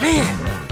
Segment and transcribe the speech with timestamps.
[0.00, 0.66] Man,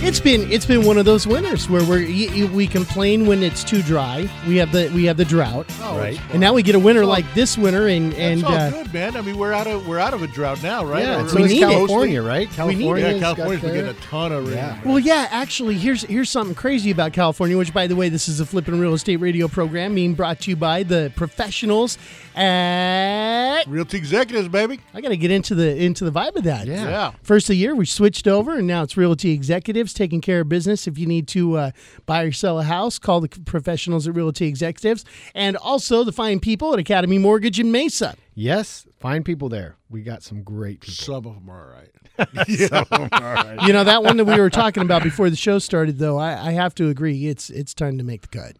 [0.00, 3.82] it's been it's been one of those winters where we we complain when it's too
[3.82, 4.28] dry.
[4.46, 6.20] We have the we have the drought, Oh, Right.
[6.30, 8.92] and now we get a winter like this winter, and and It's all uh, good,
[8.94, 9.16] man.
[9.16, 11.02] I mean, we're out of we're out of a drought now, right?
[11.04, 11.70] Yeah, Or- it's So We is need it.
[11.70, 12.40] California, right?
[12.40, 13.08] We need California.
[13.12, 14.56] yeah, California's been getting a ton of rain.
[14.56, 14.78] Yeah.
[14.84, 17.56] Well, yeah, actually, here's here's something crazy about California.
[17.56, 20.50] Which, by the way, this is a flipping real estate radio program being brought to
[20.50, 21.98] you by the professionals
[22.38, 23.64] at.
[23.66, 24.80] Realty executives, baby.
[24.94, 26.66] I got to get into the into the vibe of that.
[26.66, 26.88] Yeah.
[26.88, 27.12] Yeah.
[27.22, 30.48] First of the year, we switched over, and now it's Realty Executives taking care of
[30.48, 30.86] business.
[30.86, 31.70] If you need to uh,
[32.06, 35.04] buy or sell a house, call the professionals at Realty Executives,
[35.34, 38.14] and also the fine people at Academy Mortgage in Mesa.
[38.34, 39.76] Yes, fine people there.
[39.90, 40.94] We got some great people.
[40.94, 41.90] Some of them are all right.
[42.92, 43.58] All right.
[43.66, 46.18] You know that one that we were talking about before the show started, though.
[46.18, 48.56] I, I have to agree, it's it's time to make the cut.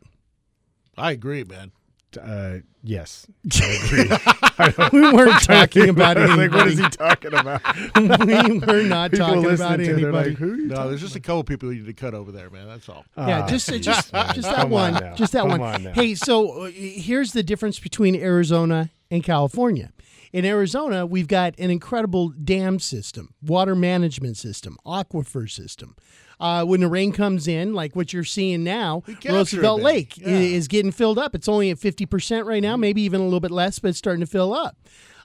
[0.96, 1.72] I agree, man.
[2.16, 3.26] Uh, yes,
[3.60, 4.90] I agree.
[4.92, 6.72] we weren't talking about I was like, what anybody.
[6.72, 7.60] is he talking about?
[7.96, 10.30] we were not People talking about it, anybody.
[10.30, 12.14] like, who are you No, talking there's just a couple people you need to cut
[12.14, 12.66] over there, man.
[12.66, 13.04] That's all.
[13.16, 14.32] Yeah, Ah, just just just man.
[14.42, 15.86] that Come one, on just that Come one.
[15.86, 15.92] on.
[15.94, 19.90] Hey, so uh, here's the difference between Arizona and California.
[20.32, 25.96] In Arizona, we've got an incredible dam system, water management system, aquifer system.
[26.40, 29.80] Uh, when the rain comes in, like what you're seeing now, Roosevelt.
[29.80, 30.28] Lake Yeah.
[30.28, 31.34] is getting filled up.
[31.34, 34.20] It's only at 50% right now, maybe even a little bit less, but it's starting
[34.20, 34.76] to fill up.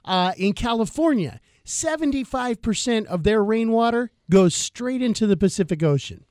[0.04, 6.24] Uh, in California, 75% of their rainwater goes straight into the Pacific Ocean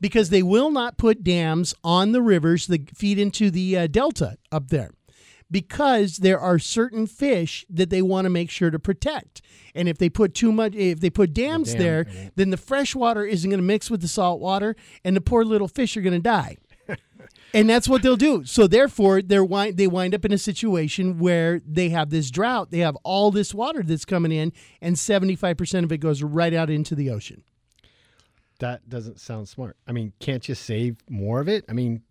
[0.00, 4.36] because they will not put dams on the rivers that feed into the uh, delta
[4.52, 4.92] up there
[5.50, 9.40] because there are certain fish that they want to make sure to protect.
[9.74, 12.56] And if they put too much if they put dams dam, there, won't- then the
[12.56, 15.96] fresh water isn't going to mix with the salt water and the poor little fish
[15.96, 16.56] are going to die.
[17.54, 18.44] and that's what they'll do.
[18.44, 22.70] So therefore, they're wind, they wind up in a situation where they have this drought.
[22.70, 26.22] They have all this water that's coming in, and seventy five percent of it goes
[26.22, 27.42] right out into the ocean.
[28.60, 29.76] That doesn't sound smart.
[29.86, 31.64] I mean, can't you save more of it?
[31.68, 32.02] I mean,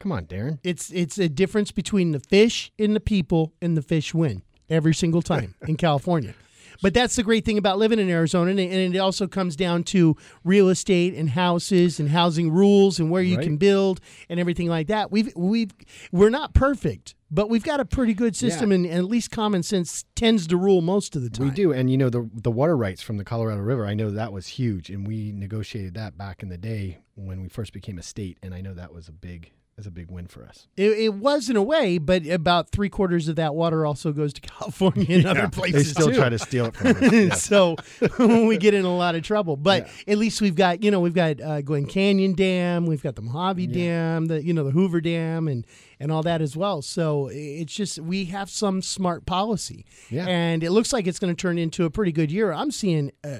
[0.00, 0.58] come on, Darren.
[0.64, 4.94] It's it's a difference between the fish and the people, and the fish win every
[4.94, 6.34] single time in California.
[6.82, 10.16] But that's the great thing about living in Arizona, and it, also comes down to
[10.44, 13.44] real estate and houses and housing rules and where you Right.
[13.44, 14.00] can build
[14.30, 15.12] and everything like that.
[15.12, 15.72] We've we've
[16.10, 18.76] we're not perfect, but we've got a pretty good system, Yeah.
[18.76, 21.48] and, and at least common sense tends to rule most of the time.
[21.48, 23.84] We do, and you know the the water rights from the Colorado River.
[23.84, 27.48] I know that was huge, and we negotiated that back in the day when we
[27.50, 30.26] first became a state, and I know that was a big was a big win
[30.26, 30.66] for us.
[30.76, 34.32] It, it was in a way, but about three quarters of that water also goes
[34.34, 35.94] to California and other places.
[35.94, 36.16] They still too.
[36.18, 37.00] try to steal it from us.
[37.12, 37.34] Yeah.
[37.34, 37.76] so
[38.18, 39.56] we get in a lot of trouble.
[39.56, 43.16] But at least we've got, you know, we've got uh, Glen Canyon Dam, we've got
[43.16, 45.66] the Mojave Dam, the you know the Hoover Dam, and
[45.98, 46.82] and all that as well.
[46.82, 50.26] So it's just we have some smart policy, Yeah.
[50.28, 52.52] and it looks like it's going to turn into a pretty good year.
[52.52, 53.12] I'm seeing.
[53.24, 53.38] Uh,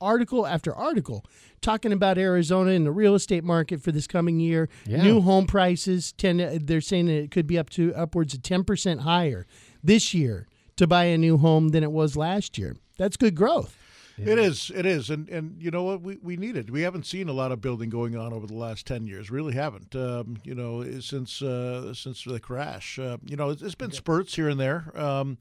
[0.00, 1.24] Article after article
[1.60, 4.68] talking about Arizona and the real estate market for this coming year.
[4.86, 5.02] Yeah.
[5.02, 8.42] New home prices tend to, they're saying that it could be up to upwards of
[8.42, 9.46] 10% higher
[9.82, 12.76] this year to buy a new home than it was last year.
[12.96, 13.76] That's good growth.
[14.18, 14.70] It is.
[14.74, 15.10] It is.
[15.10, 16.02] And and you know what?
[16.02, 16.70] We, we need it.
[16.70, 19.30] We haven't seen a lot of building going on over the last ten years.
[19.30, 19.94] Really haven't.
[19.94, 22.98] Um, you know, since uh, since the crash.
[22.98, 24.92] Uh, you know, it's, it's been spurts here and there.
[24.98, 25.38] Um,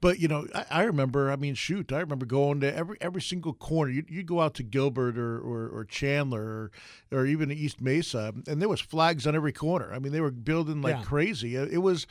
[0.00, 1.30] but you know, I, I remember.
[1.30, 3.90] I mean, shoot, I remember going to every every single corner.
[3.90, 6.70] You you go out to Gilbert or or, or Chandler or,
[7.12, 9.92] or even East Mesa, and there was flags on every corner.
[9.92, 11.02] I mean, they were building like Yeah.
[11.02, 11.56] crazy.
[11.56, 12.06] It was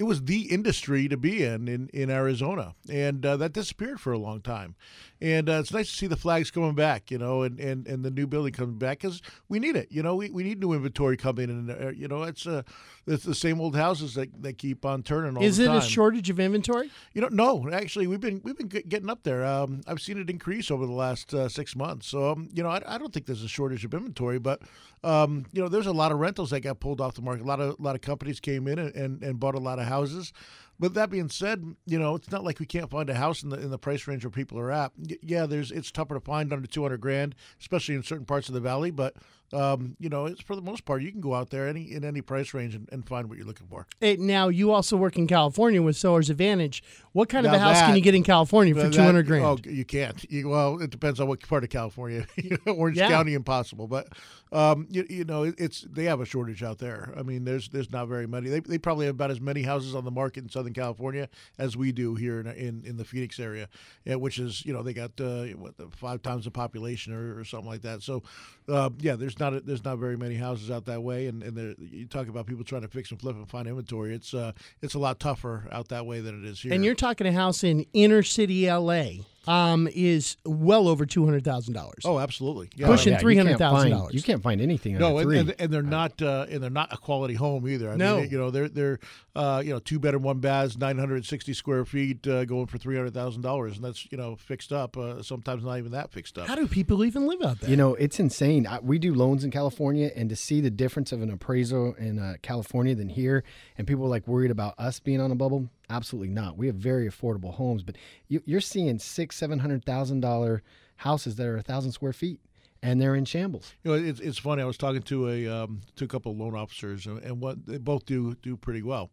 [0.00, 4.12] it was the industry to be in in, in Arizona, and uh, that disappeared for
[4.14, 4.74] a long time.
[5.20, 8.02] And uh, it's nice to see the flags coming back, you know, and, and, and
[8.02, 9.20] the new building coming back because
[9.50, 9.88] we need it.
[9.90, 11.70] You know, we, we need new inventory coming in.
[11.70, 12.62] Uh, you know, it's uh,
[13.06, 15.76] it's the same old houses that, that keep on turning all Is it time.
[15.76, 16.90] a shortage of inventory?
[17.12, 19.44] You know, no, actually, we've been we've been getting up there.
[19.44, 22.06] Um, I've seen it increase over the last uh, six months.
[22.06, 24.62] So, um, you know, I, I don't think there's a shortage of inventory, but
[25.04, 27.44] um, you know, there's a lot of rentals that got pulled off the market.
[27.44, 29.78] A lot of a lot of companies came in and, and, and bought a lot
[29.78, 30.32] of houses.
[30.78, 33.50] But that being said, you know, it's not like we can't find a house in
[33.50, 34.92] the in the price range where people are at.
[35.22, 38.60] Yeah, there's it's tougher to find under 200 grand, especially in certain parts of the
[38.60, 38.90] valley.
[38.90, 39.14] But
[39.52, 42.04] um, you know, it's for the most part you can go out there any in
[42.04, 43.86] any price range and, and find what you're looking for.
[44.00, 46.82] Hey, now you also work in California with Seller's Advantage.
[47.12, 49.26] What kind of Now a house can you get in California for That- two hundred
[49.26, 49.44] grand?
[49.44, 50.24] Oh, you can't.
[50.30, 52.26] You, well, it depends on what part of California.
[52.66, 53.08] Orange Yeah.
[53.08, 53.88] County, impossible.
[53.88, 54.08] But
[54.52, 57.12] um, you, you know, it, it's they have a shortage out there.
[57.16, 58.48] I mean, there's there's not very many.
[58.48, 61.76] They, they probably have about as many houses on the market in Southern California as
[61.76, 63.68] we do here in in, in the Phoenix area,
[64.04, 67.44] yeah, which is you know they got uh, what five times the population or, or
[67.44, 68.02] something like that.
[68.02, 68.22] So
[68.68, 71.26] uh, yeah, there's not a, there's not very many houses out that way.
[71.26, 74.14] And and you talk about people trying to fix and flip and find inventory.
[74.14, 74.52] It's uh,
[74.82, 76.72] it's a lot tougher out that way than it is here.
[76.72, 81.44] And you're talking a house in inner city LA um, is well over two hundred
[81.44, 82.02] thousand dollars.
[82.04, 82.68] oh, absolutely.
[82.76, 82.86] Yeah.
[82.86, 84.12] Pushing Yeah, $300,000.
[84.12, 85.38] You can't find anything No, under and, three.
[85.38, 87.90] and, and they're not uh, and they're not a quality home either.
[87.90, 88.20] I No.
[88.20, 88.98] mean, you know they're they're
[89.34, 92.66] uh, you know two bedroom, one baths, nine hundred and sixty square feet, uh, going
[92.66, 94.96] for three hundred thousand dollars, and that's you know fixed up.
[94.96, 96.46] Uh, sometimes not even that fixed up.
[96.48, 97.70] How do people even live out there?
[97.70, 98.66] You know, it's insane.
[98.66, 102.18] I, we do loans in California, and to see the difference of an appraisal in
[102.18, 103.44] uh, California than here,
[103.78, 105.68] and people are like worried about us being on a bubble.
[105.90, 106.56] Absolutely not.
[106.56, 107.96] We have very affordable homes, but
[108.28, 110.62] you, you're seeing six, seven hundred thousand dollar
[110.96, 112.40] houses that are a thousand square feet,
[112.82, 113.74] and they're in shambles.
[113.82, 114.62] You know, it's, it's funny.
[114.62, 117.78] I was talking to a um, to a couple of loan officers, and what they
[117.78, 119.10] both do do pretty well.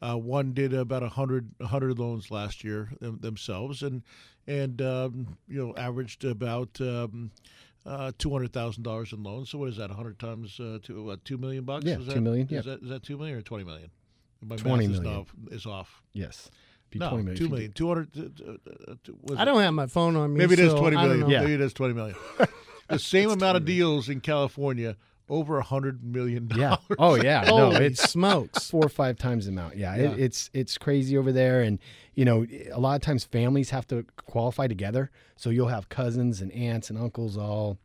[0.00, 4.02] Uh, one did about a hundred hundred loans last year them, themselves, and
[4.46, 6.80] and um, you know averaged about.
[6.80, 7.32] Um,
[7.84, 9.50] uh, two hundred thousand dollars in loans.
[9.50, 9.90] So what is that?
[9.90, 11.84] hundred times uh, two, what, two million bucks?
[11.84, 12.60] Yeah, is two that, million, Is yeah.
[12.60, 13.90] that is that two million or twenty million?
[14.44, 15.20] My 20 math is million.
[15.20, 15.34] off.
[15.50, 16.02] Is off.
[16.12, 16.50] Yes,
[16.90, 17.36] Be No, 20 million.
[17.38, 17.72] two If you million.
[17.72, 18.08] Two hundred.
[18.16, 18.52] uh,
[18.90, 18.92] uh,
[19.34, 20.38] uh, I don't have my phone on me.
[20.38, 21.28] Maybe it is so twenty I don't million.
[21.28, 21.32] know.
[21.34, 21.40] Yeah.
[21.42, 22.16] Maybe it is twenty million.
[22.88, 24.96] the same amount of deals in California,
[25.28, 26.78] over a hundred million dollars.
[26.90, 26.96] Yeah.
[26.98, 27.42] Oh yeah.
[27.46, 28.68] no, Holy it's smokes!
[28.70, 29.76] four or five times the amount.
[29.76, 30.10] Yeah, Yeah.
[30.10, 31.78] It, it's it's crazy over there, and
[32.14, 35.10] you know, a lot of times families have to qualify together.
[35.36, 37.78] So you'll have cousins and aunts and uncles all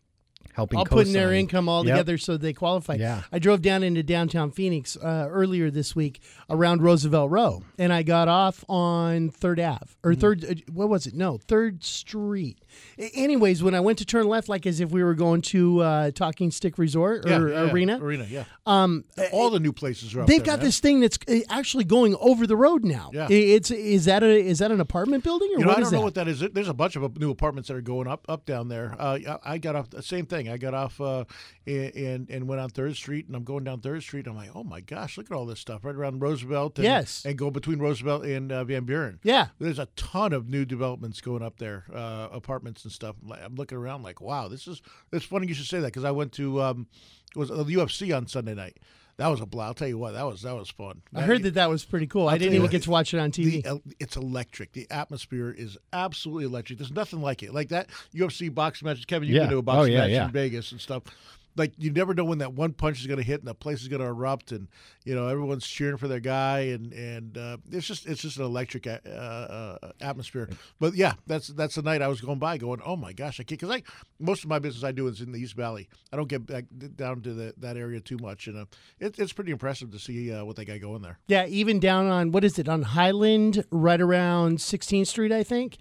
[0.57, 0.77] helping.
[0.79, 1.93] all putting their income all Yep.
[1.95, 2.95] together so they qualify.
[2.95, 3.21] Yeah.
[3.31, 6.19] I drove down into downtown Phoenix uh, earlier this week
[6.49, 10.19] around Roosevelt Row, and I got off on Third Ave or Mm-hmm.
[10.19, 10.43] Third.
[10.45, 11.13] Uh, what was it?
[11.13, 12.59] No, Third Street.
[12.97, 16.11] Anyways, when I went to turn left, like as if we were going to uh,
[16.11, 17.71] Talking Stick Resort or Yeah, yeah.
[17.71, 18.43] Arena, Arena, yeah.
[18.65, 20.65] um, All the new places are up they've there, got man.
[20.65, 23.11] this thing that's uh, actually going over the road now.
[23.13, 23.27] Yeah.
[23.29, 25.91] It's is that a is that an apartment building or You know, what I don't
[25.91, 26.03] know that?
[26.03, 26.39] what that is.
[26.39, 28.95] There's a bunch of new apartments that are going up up down there.
[28.97, 30.49] Uh, I I got off the same thing.
[30.49, 31.25] I got off uh,
[31.65, 34.27] and and went on Third Street, and I'm going down Third Street.
[34.27, 36.77] I'm like, oh my gosh, look at all this stuff right around Roosevelt.
[36.79, 37.25] And, Yes.
[37.25, 39.19] and go between Roosevelt and uh, Van Buren.
[39.23, 39.47] yeah.
[39.59, 42.27] There's a ton of new developments going up there, uh,
[42.67, 43.15] apartments and stuff.
[43.43, 44.81] I'm looking around like, wow, this is.
[45.11, 46.87] It's funny you should say that because I went to um,
[47.35, 48.77] it was the UFC on Sunday night.
[49.17, 49.67] That was a blast.
[49.67, 51.01] I'll tell you what, that was that was fun.
[51.15, 52.27] I heard that that was pretty cool.
[52.27, 53.63] I I'll didn't even what, get to watch it on TV.
[53.63, 54.73] The, it's electric.
[54.73, 56.77] The atmosphere is absolutely electric.
[56.77, 57.51] There's nothing like it.
[57.51, 59.05] Like that UFC boxing matches.
[59.05, 59.43] Kevin, you've Yeah.
[59.43, 60.25] been to a Oh, boxing yeah, match yeah.
[60.25, 61.01] in Vegas and stuff.
[61.57, 63.81] Like you never know when that one punch is going to hit and the place
[63.81, 64.67] is going to erupt, and
[65.03, 68.43] you know everyone's cheering for their guy, and and uh, it's just it's just an
[68.43, 70.49] electric a- uh, uh, atmosphere.
[70.79, 73.43] But yeah, that's that's the night I was going by, going, oh my gosh, I
[73.43, 73.87] can't because like
[74.19, 75.89] most of my business I do is in the East Valley.
[76.13, 76.65] I don't get back
[76.95, 78.65] down to the, that area too much, and uh,
[78.99, 81.17] it, it's pretty impressive to see uh, what they got going there.
[81.27, 85.77] Yeah, even down on what is it on Highland, right around 16th Street, I think.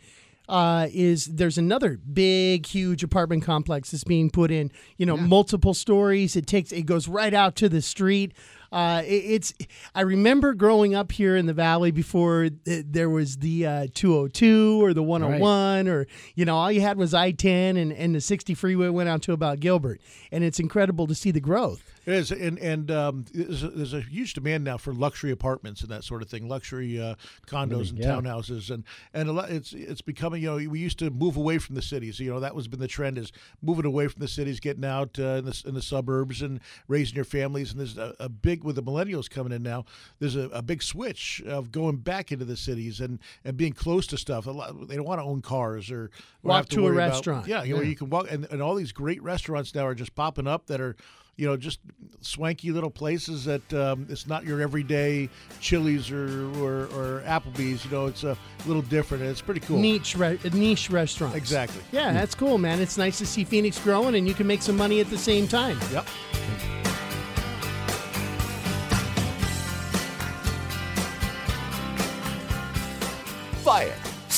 [0.48, 4.70] Uh, is there's another big, huge apartment complex that's being put in?
[4.96, 6.37] You know, multiple stories.
[6.37, 8.32] It takes it goes right out to the street.
[8.76, 9.55] Uh, it, it's.
[9.94, 14.84] I remember growing up here in the valley before th- there was the uh, 202
[14.84, 18.52] or the 101 or you know all you had was I-10 and and the 60
[18.52, 21.90] freeway went out to about Gilbert, and it's incredible to see the growth.
[22.04, 25.80] It is, and and um, there's, a, there's a huge demand now for luxury apartments
[25.80, 27.16] and that sort of thing, luxury uh,
[27.47, 28.09] condos and yeah.
[28.09, 30.42] townhouses, and and a lot, it's it's becoming.
[30.42, 32.21] You know, we used to move away from the cities.
[32.21, 35.18] You know, that was been the trend is moving away from the cities, getting out
[35.18, 37.73] uh, in the in the suburbs and raising your families.
[37.73, 39.87] And there's a, a big with the millennials coming in now.
[40.18, 44.06] There's a, a big switch of going back into the cities and and being close
[44.08, 44.46] to stuff.
[44.46, 46.11] A lot, they don't want to own cars or, or
[46.42, 47.46] Walk to, to a worry about- restaurant.
[47.46, 50.14] yeah, you know, you can walk, and, and all these great restaurants now are just
[50.14, 50.96] popping up that are
[51.38, 51.80] you know, just
[52.23, 55.28] swanky little places that um, it's not your everyday
[55.61, 57.85] Chili's or, or, or Applebee's.
[57.85, 59.23] You know, it's a little different.
[59.23, 59.78] And it's pretty cool.
[59.78, 61.37] Niche, re- niche restaurants.
[61.37, 61.82] Exactly.
[61.92, 62.80] Yeah, that's cool, man.
[62.80, 65.46] It's nice to see Phoenix growing, and you can make some money at the same
[65.46, 65.78] time.
[65.92, 66.06] Yep.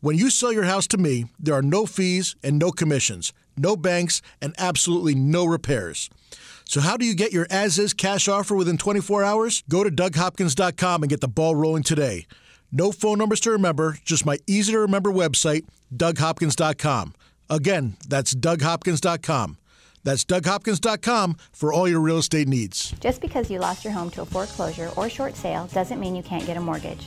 [0.00, 3.76] When you sell your house to me, there are no fees and no commissions, no
[3.76, 6.08] banks, and absolutely no repairs.
[6.64, 9.62] So, how do you get your as is cash offer within 24 hours?
[9.68, 12.26] Go to DougHopkins.com and get the ball rolling today.
[12.72, 17.14] No phone numbers to remember, just my easy to remember website, DougHopkins.com.
[17.50, 19.58] Again, that's DougHopkins.com.
[20.02, 22.92] That's DougHopkins.com for all your real estate needs.
[23.00, 26.22] Just because you lost your home to a foreclosure or short sale doesn't mean you
[26.22, 27.06] can't get a mortgage.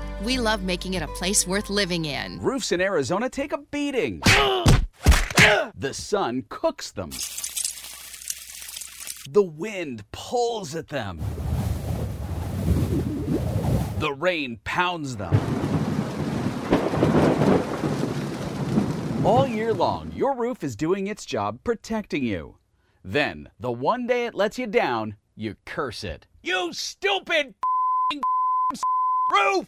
[0.23, 2.39] we love making it a place worth living in.
[2.39, 4.19] Roofs in Arizona take a beating.
[5.75, 7.09] the sun cooks them.
[9.29, 11.19] The wind pulls at them.
[13.99, 15.33] The rain pounds them.
[19.23, 22.55] All year long, your roof is doing its job protecting you.
[23.03, 26.25] Then, the one day it lets you down, you curse it.
[26.41, 27.53] You stupid
[29.31, 29.67] roof!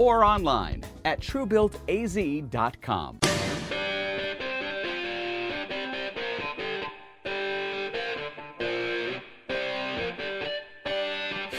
[0.00, 3.18] or online at truebuiltaz.com.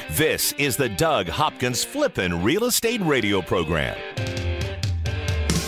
[0.09, 3.95] This is the Doug Hopkins Flippin' Real Estate Radio Program.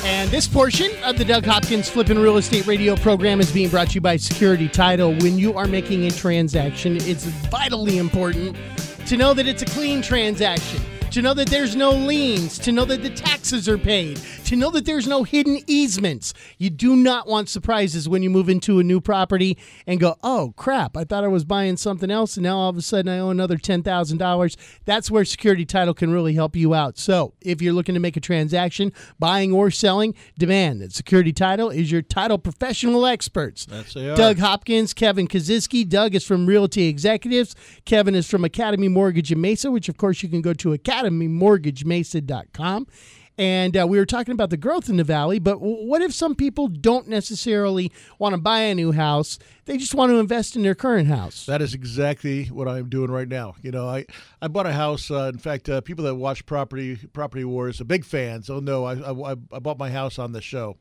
[0.03, 3.89] And this portion of the Doug Hopkins Flippin' Real Estate Radio program is being brought
[3.89, 5.13] to you by Security Title.
[5.17, 8.57] When you are making a transaction, it's vitally important
[9.05, 10.81] to know that it's a clean transaction
[11.13, 14.71] to know that there's no liens, to know that the taxes are paid, to know
[14.71, 16.33] that there's no hidden easements.
[16.57, 20.55] You do not want surprises when you move into a new property and go, oh
[20.57, 23.19] crap, I thought I was buying something else and now all of a sudden I
[23.19, 24.55] owe another $10,000.
[24.85, 26.97] That's where Security Title can really help you out.
[26.97, 31.69] So if you're looking to make a transaction, buying or selling, demand that Security Title
[31.69, 33.67] is your title professional experts.
[33.67, 34.15] That's they are.
[34.15, 35.87] Doug Hopkins, Kevin Kaziski.
[35.87, 37.55] Doug is from Realty Executives.
[37.85, 42.87] Kevin is from Academy Mortgage in Mesa, which of course you can go to academymortgagemesa.com.
[43.35, 46.35] And uh, we were talking about the growth in the valley, but what if some
[46.35, 49.39] people don't necessarily want to buy a new house?
[49.65, 51.47] They just want to invest in their current house.
[51.47, 53.55] That is exactly what I'm doing right now.
[53.63, 54.05] You know, I,
[54.39, 55.09] I bought a house.
[55.09, 58.51] Uh, in fact, uh, people that watch property property wars are big fans.
[58.51, 60.77] Oh no, I, I, I bought my house on the show,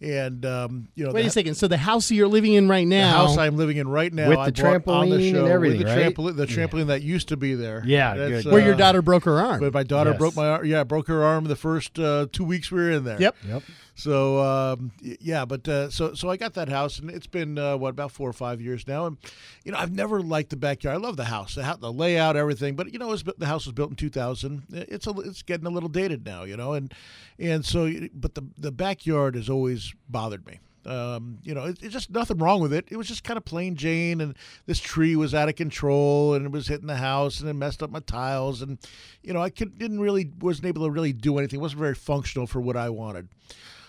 [0.00, 1.54] and um, you know, Wait the, a second.
[1.56, 4.12] So the house you're living in right now, the now, house I'm living in right
[4.12, 6.14] now With I the bought on the trampoline and everything, with the right?
[6.14, 7.82] trampoline, the trampoline that used to be there.
[7.84, 8.52] Yeah, That's, good.
[8.52, 9.60] where your uh, daughter broke her arm.
[9.60, 10.18] But my daughter Yes.
[10.18, 13.04] broke my ar- yeah broke her arm the first uh, two weeks we were in
[13.04, 13.20] there.
[13.20, 13.36] Yep.
[13.46, 13.62] Yep.
[14.00, 17.76] So um, yeah, but uh, so so I got that house, and it's been uh,
[17.76, 19.18] what about four or five years now, and
[19.62, 20.96] you know I've never liked the backyard.
[20.96, 23.74] I love the house, the, the layout, everything, but you know was, the house was
[23.74, 24.62] built in 2000.
[24.70, 26.94] It's a, it's getting a little dated now, you know, and
[27.38, 30.60] and so but the the backyard has always bothered me.
[30.86, 32.86] Um, you know, it, it's just nothing wrong with it.
[32.90, 36.46] It was just kind of plain Jane, and this tree was out of control, and
[36.46, 38.78] it was hitting the house, and it messed up my tiles, and
[39.22, 41.60] you know, I could, didn't really wasn't able to really do anything.
[41.60, 43.28] It wasn't very functional for what I wanted.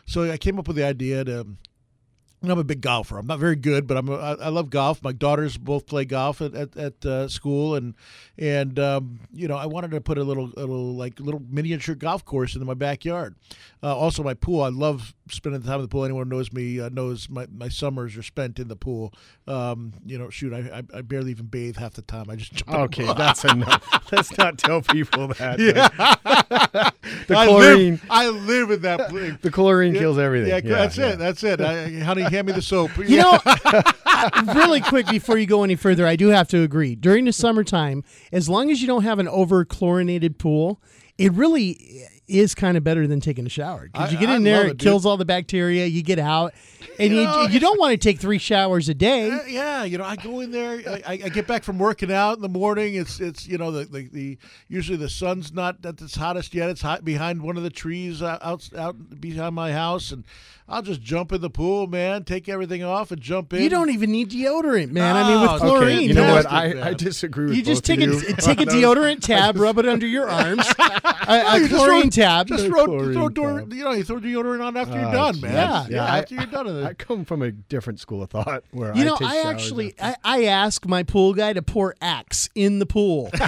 [0.05, 1.47] So I came up with the idea to.
[2.43, 3.19] I'm a big golfer.
[3.19, 5.03] I'm not very good, but I'm a, I, I love golf.
[5.03, 7.93] My daughters both play golf at at, at uh, school, and
[8.35, 12.25] and um, you know I wanted to put a little little like little miniature golf
[12.25, 13.35] course in my backyard.
[13.83, 14.63] Uh, also, my pool.
[14.63, 16.03] I love spending the time in the pool.
[16.05, 19.13] Anyone who knows me uh, knows my, my summers are spent in the pool.
[19.47, 22.29] Um, you know, shoot, I, I I barely even bathe half the time.
[22.29, 23.13] I just jump in the Okay, pool.
[23.15, 23.83] that's enough.
[24.11, 25.57] Let's not tell people that.
[27.27, 27.91] the I chlorine.
[27.93, 29.09] Live, I live in that.
[29.09, 30.49] pl- The chlorine kills everything.
[30.49, 31.07] Yeah, Yeah, that's yeah.
[31.09, 31.19] it.
[31.19, 31.61] That's it.
[31.61, 32.91] I, honey, hand me the soap.
[32.97, 33.39] You know,
[34.53, 36.95] really quick before you go any further, I do have to agree.
[36.95, 40.81] During the summertime, as long as you don't have an over chlorinated pool,
[41.17, 44.43] it really is kind of better than taking a shower because you get I in
[44.43, 45.85] there, it, it, kills all the bacteria.
[45.85, 46.53] You get out,
[46.97, 49.29] and you, know, you, don't want to take three showers a day.
[49.29, 50.81] Uh, yeah, you know, I go in there.
[50.87, 52.95] I, I I get back from working out in the morning.
[52.95, 54.37] It's it's you know the, the, the
[54.69, 56.69] usually the sun's not at its hottest yet.
[56.69, 60.23] It's hot behind one of the trees out out, out behind my house, and
[60.71, 62.23] I'll just jump in the pool, man.
[62.23, 63.61] Take everything off and jump in.
[63.61, 65.15] You don't even need deodorant, man.
[65.15, 66.51] I mean, Oh, with ah, okay, chlorine, you know what?
[66.51, 68.35] I, I disagree with You just both take of a you.
[68.35, 70.83] take a deodorant tab, rub it under your arms, a,
[71.27, 72.47] a You just chlorine throw- tab.
[72.47, 73.73] Just throw, chlorine throw door, tab.
[73.73, 75.53] you know, you throw deodorant on after you're Oh, done, man.
[75.53, 75.87] Yeah.
[75.89, 76.85] yeah, I- after you're done with it.
[76.85, 79.45] I come from a different school of thought where You I know, take I showers
[79.55, 83.29] actually after- I, I ask my pool guy to pour Axe in the pool,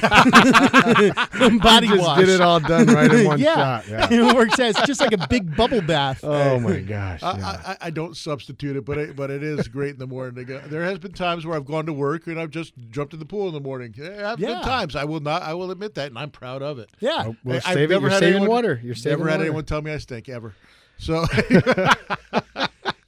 [1.62, 2.20] body just wash.
[2.20, 3.88] get it all done right in one yeah, shot.
[3.88, 4.08] Yeah.
[4.12, 4.60] it works.
[4.60, 4.70] out.
[4.72, 6.22] It's just like a big bubble bath.
[6.24, 6.80] Oh my
[7.18, 7.24] gosh.
[7.24, 7.62] I, yeah.
[7.66, 10.46] I, I don't substitute it, but it, but it is great in the morning.
[10.46, 13.20] go- There has been times where I've gone to work and I've just jumped in
[13.20, 13.94] the pool in the morning.
[13.98, 14.48] There have Yeah.
[14.56, 14.96] been times.
[14.96, 15.42] I will not.
[15.42, 16.90] I will admit that, and I'm proud of it.
[17.00, 18.80] yeah, Oh, well, I- I've never You're had saving anyone- water.
[18.84, 19.46] You're saving Never had water.
[19.50, 20.54] anyone tell me I stink ever.
[20.98, 21.26] So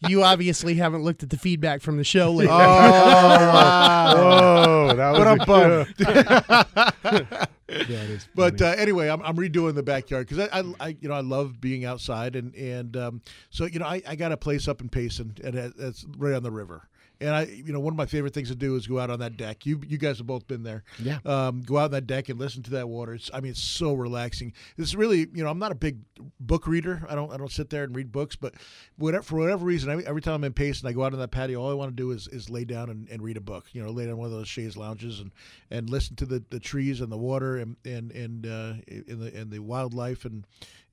[0.08, 2.54] you obviously haven't looked at the feedback from the show lately.
[2.54, 2.58] Oh,
[4.96, 5.46] that was but I'm a-
[7.16, 7.48] bummed.
[8.36, 11.22] But uh, anyway, I'm, I'm redoing the backyard because I, I, I, you know, I
[11.22, 14.82] love being outside, and and um, so you know, I, I got a place up
[14.82, 16.88] in Payson, and it- it's right on the river.
[17.22, 19.20] And I, you know, one of my favorite things to do is go out on
[19.20, 19.66] that deck.
[19.66, 20.84] You, you guys have both been there.
[21.00, 21.20] Yeah.
[21.26, 23.14] Um, go out on that deck and listen to that water.
[23.14, 24.54] It's, I mean, it's so relaxing.
[24.78, 26.00] It's really, you know, I'm not a big
[26.40, 27.06] book reader.
[27.10, 28.36] I don't, I don't sit there and read books.
[28.36, 28.56] But
[28.98, 31.32] whatever, for whatever reason, every, every time I'm in Payson, I go out on that
[31.32, 31.62] patio.
[31.62, 33.66] All I want to do is, is lay down and, and read a book.
[33.72, 35.32] You know, lay down on one of those chaise lounges and,
[35.72, 39.36] and listen to the, the trees and the water and and and uh, in the
[39.36, 40.46] and the wildlife and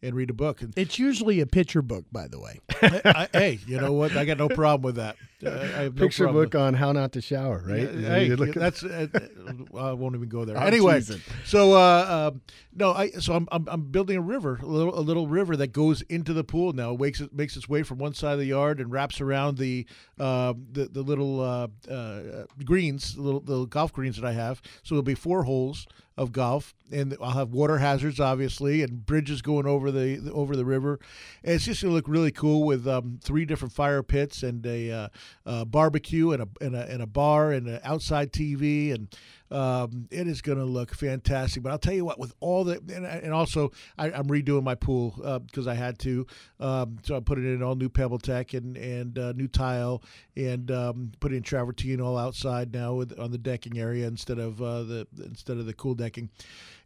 [0.02, 0.62] and read a book.
[0.62, 2.60] And It's usually a picture book, by the way.
[2.82, 4.16] I, I, hey, you know what?
[4.16, 5.16] I got no problem with that.
[5.44, 7.92] Uh, I have no picture problem book on how not to shower, right?
[7.92, 10.56] yeah, hey, you look that's uh, uh, I won't even go there.
[10.58, 11.20] I'm anyway, teasing.
[11.44, 12.42] so uh, um,
[12.74, 15.68] no, I so I'm, I'm I'm building a river, a little a little river that
[15.72, 16.94] goes into the pool now.
[16.94, 19.58] It makes it makes its way from one side of the yard and wraps around
[19.58, 19.86] the
[20.18, 24.62] uh, the the little uh, uh, greens, the little the golf greens that I have.
[24.82, 29.40] So there'll be four holes of golf, and I'll have water hazards, obviously, and bridges
[29.40, 31.00] going over the, the over the river.
[31.42, 34.90] And it's just gonna look really cool with um, three different fire pits and a
[34.90, 35.08] uh,
[35.46, 39.08] uh, barbecue and a, and a and a bar and an outside TV and.
[39.50, 42.18] Um, it is going to look fantastic, but I'll tell you what.
[42.18, 45.14] With all the and, and also, I, I'm redoing my pool
[45.46, 46.26] because I had to.
[46.58, 50.02] Um, so I put it in all new Pebble Tech and and uh, new tile
[50.36, 54.62] and um, put in travertine all outside now with, on the decking area instead of
[54.62, 56.30] uh, the instead of the cool decking.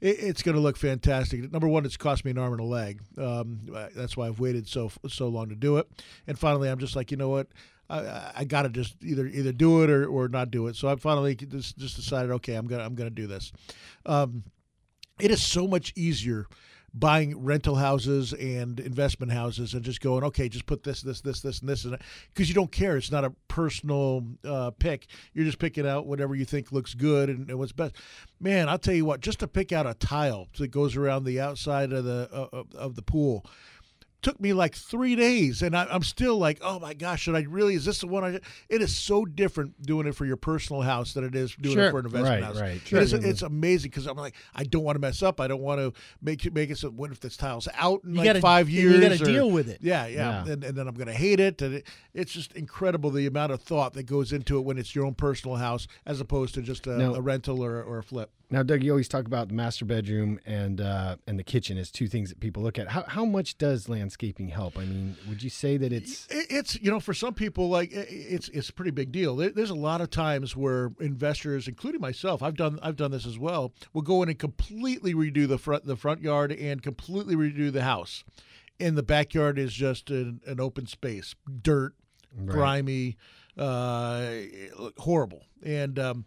[0.01, 1.53] It, it's going to look fantastic.
[1.53, 3.01] Number one, it's cost me an arm and a leg.
[3.17, 3.61] Um,
[3.95, 5.89] that's why I've waited so so long to do it.
[6.27, 7.49] And finally, I'm just like, you know what?
[7.89, 10.77] I, I got to just either either do it or, or not do it.
[10.77, 13.53] So I finally just, just decided, okay, I'm gonna I'm gonna do this.
[14.05, 14.45] Um,
[15.19, 16.47] it is so much easier
[16.97, 21.41] buying rental houses and investment houses and just going, okay, just put this, this, this,
[21.41, 22.01] this, and this it
[22.33, 22.97] because you don't care.
[22.97, 25.07] It's not a personal uh, pick.
[25.35, 27.97] You're just picking out whatever you think looks good and, and what's best.
[28.41, 31.39] Man, I'll tell you what, just to pick out a tile that goes around the
[31.39, 33.45] outside of the uh, of the pool
[34.27, 37.43] took me like three days, and I, am still like, oh my gosh, should I
[37.43, 37.75] really?
[37.77, 38.25] Is this the one?
[38.25, 38.41] I?
[38.69, 41.87] It is so different doing it for your personal house than it is doing Sure.
[41.87, 42.61] it for an investment Right, house.
[42.61, 42.81] right.
[42.85, 43.01] Sure.
[43.01, 45.41] is- it's amazing because I'm like, I don't want to mess up.
[45.41, 46.91] I don't want to make it make it so.
[46.91, 48.95] What if this tile's out in You like gotta- five years?
[48.95, 49.79] you gotta deal with it.
[49.81, 50.53] Yeah, yeah, Yeah.
[50.53, 53.53] And, and then I'm going to hate it, and it, it's just incredible the amount
[53.53, 56.63] of thought that goes into it when it's your own personal house as opposed to
[56.63, 57.15] just a, No.
[57.15, 58.31] a rental or, or a flip.
[58.49, 61.91] Now, Doug, you always talk about the master bedroom and uh, and the kitchen as
[61.91, 62.89] two things that people look at.
[62.89, 64.79] How how much does landscaping help?
[64.79, 68.49] I mean, would you say that it's It's you know for some people like it's
[68.51, 69.35] it's a pretty big deal.
[69.35, 73.37] There's a lot of times where investors, including myself, I've done I've done this as
[73.37, 73.73] well.
[73.93, 77.83] Will go in and completely redo the front the front yard and completely redo the
[77.83, 78.23] house,
[78.79, 81.95] and the backyard is just an, an open space, dirt,
[82.45, 83.17] grimy,
[83.59, 84.31] uh,
[84.99, 86.27] horrible, and um,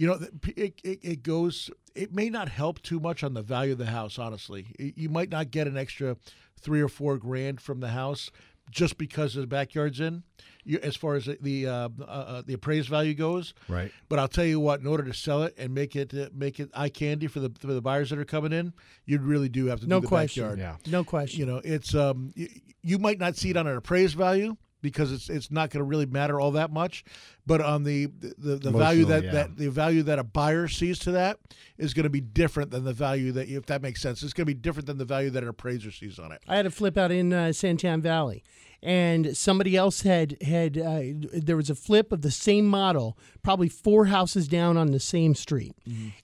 [0.00, 0.18] you know
[0.56, 1.70] it, it, it goes.
[1.94, 4.18] It may not help too much on the value of the house.
[4.18, 6.16] Honestly, you might not get an extra
[6.58, 8.30] three or four grand from the house
[8.70, 10.22] just because the backyard's in.
[10.64, 13.92] You, as far as the uh, uh, uh, the appraised value goes, Right.
[14.08, 16.58] But I'll tell you what: in order to sell it and make it uh, make
[16.60, 18.72] it eye candy for the for the buyers that are coming in,
[19.04, 20.44] you really do have to No do the question.
[20.44, 20.58] backyard.
[20.86, 20.90] Yeah.
[20.90, 21.40] No question.
[21.40, 22.48] You know, it's um, you,
[22.82, 25.84] you might not see it on an appraised value because it's it's not going to
[25.84, 27.04] really matter all that much,
[27.46, 29.30] but on the the, the value that, yeah.
[29.32, 31.38] that the value that a buyer sees to that
[31.78, 34.46] is going to be different than the value that if that makes sense, it's going
[34.46, 36.42] to be different than the value that an appraiser sees on it.
[36.48, 38.44] I had a flip out in uh, Santan Valley,
[38.82, 41.00] and somebody else had had uh,
[41.32, 45.34] there was a flip of the same model, probably four houses down on the same
[45.34, 45.74] street,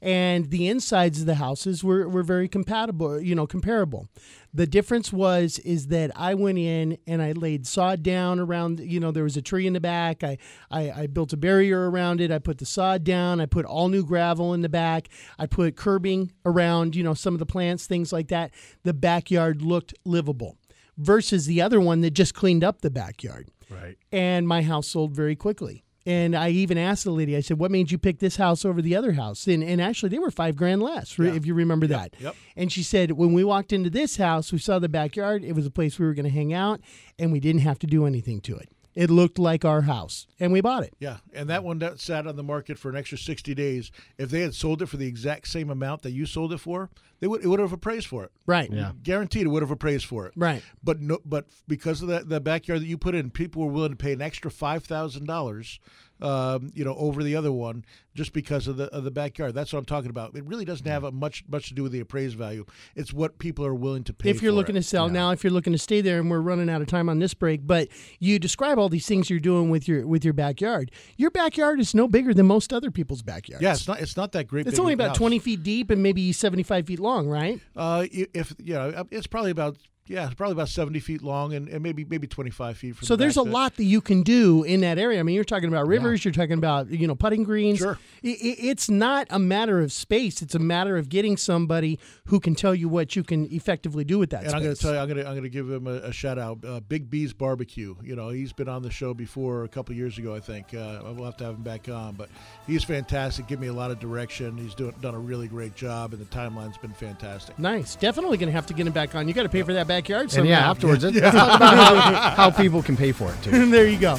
[0.00, 4.08] and the insides of the houses were were very compatible, you know, comparable.
[4.54, 8.98] The difference was is that I went in and I laid sod down around, you
[9.00, 10.24] know, there was a tree in the back.
[10.24, 10.38] I,
[10.70, 12.30] I I built a barrier around it.
[12.30, 13.38] I put the sod down.
[13.38, 15.10] I put all new gravel in the back.
[15.38, 18.50] I put curbing around, you know, some of the plants, things like that.
[18.82, 20.56] The backyard looked livable
[20.96, 23.48] versus the other one that just cleaned up the backyard.
[23.70, 23.96] right?
[24.12, 25.82] And my house sold very quickly.
[26.08, 28.80] And I even asked the lady, I said, what made you pick this house over
[28.80, 29.48] the other house?
[29.48, 32.14] And, and actually, they were five grand less, re- if you remember that.
[32.20, 32.36] yep.
[32.54, 35.42] And she said, when we walked into this house, we saw the backyard.
[35.42, 36.80] It was a place we were going to hang out,
[37.18, 38.68] and we didn't have to do anything to it.
[38.94, 40.94] It looked like our house, and we bought it.
[41.00, 43.90] Yeah, and that one that sat on the market for an extra sixty days.
[44.16, 46.88] If they had sold it for the exact same amount that you sold it for,
[47.20, 48.32] they would it would have appraised for it.
[48.46, 48.70] Right.
[48.70, 48.92] Yeah.
[49.02, 50.32] Guaranteed, it would have appraised for it.
[50.36, 50.62] Right.
[50.82, 53.90] But no, but because of that the backyard that you put in, people were willing
[53.90, 55.80] to pay an extra five thousand dollars,
[56.20, 59.54] um, you know, over the other one just because of the of the backyard.
[59.54, 60.36] That's what I'm talking about.
[60.36, 62.64] It really doesn't have a much much to do with the appraised value.
[62.94, 64.30] It's what people are willing to pay.
[64.30, 64.80] if you're for looking it.
[64.80, 67.08] to sell now if you're looking to stay there and we're running out of time
[67.08, 70.32] on this break but you describe all these things you're doing with your with your
[70.32, 74.16] backyard your backyard is no bigger than most other people's backyards yeah, it's not it's
[74.16, 74.66] not that great.
[74.66, 75.18] it's big only about house.
[75.18, 77.60] 20 feet deep and maybe 75 feet long right?
[77.74, 79.76] Uh, if you know, it's probably about
[80.08, 82.96] yeah, probably about seventy feet long and, and maybe maybe twenty five feet.
[82.96, 85.22] From so the there's a to- lot that you can do in that area i
[85.22, 87.98] mean you're talking about rivers you're talking about you know putting greens Sure.
[88.24, 92.40] I- I- it's not a matter of space it's a matter of getting somebody who
[92.40, 94.92] can tell you what you can effectively do with that And I'm going to tell
[94.94, 96.64] you, I'm going to I'm going to give him a, a shout out.
[96.64, 97.94] Uh, Big B's Barbecue.
[98.02, 100.74] You know, he's been on the show before a couple years ago, I think.
[100.74, 102.28] Uh, we'll have to have him back on, but
[102.66, 103.46] he's fantastic.
[103.46, 104.56] Give me a lot of direction.
[104.56, 107.58] He's doing done a really great job, and the timeline's been fantastic.
[107.58, 109.86] nice definitely gonna have to get him back on you got to pay for that
[109.96, 113.42] backyard And yeah, afterwards, let's let's talk about how, how people can pay for it
[113.42, 113.70] too.
[113.70, 114.16] there you go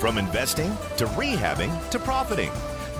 [0.00, 2.50] From investing to rehabbing to profiting.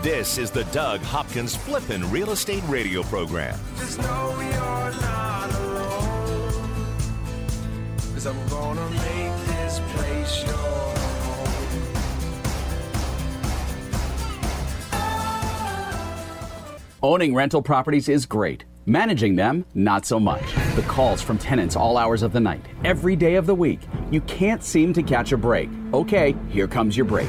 [0.00, 3.58] This is the Doug Hopkins Flippin' Real Estate Radio Program.
[3.76, 6.70] Just know you're not alone.
[8.14, 11.03] Cause I'm gonna make this place your
[17.04, 18.64] Owning rental properties is great.
[18.86, 20.40] Managing them, not so much.
[20.74, 23.80] The calls from tenants all hours of the night, every day of the week.
[24.10, 25.68] You can't seem to catch a break.
[25.92, 27.28] Okay, here comes your break.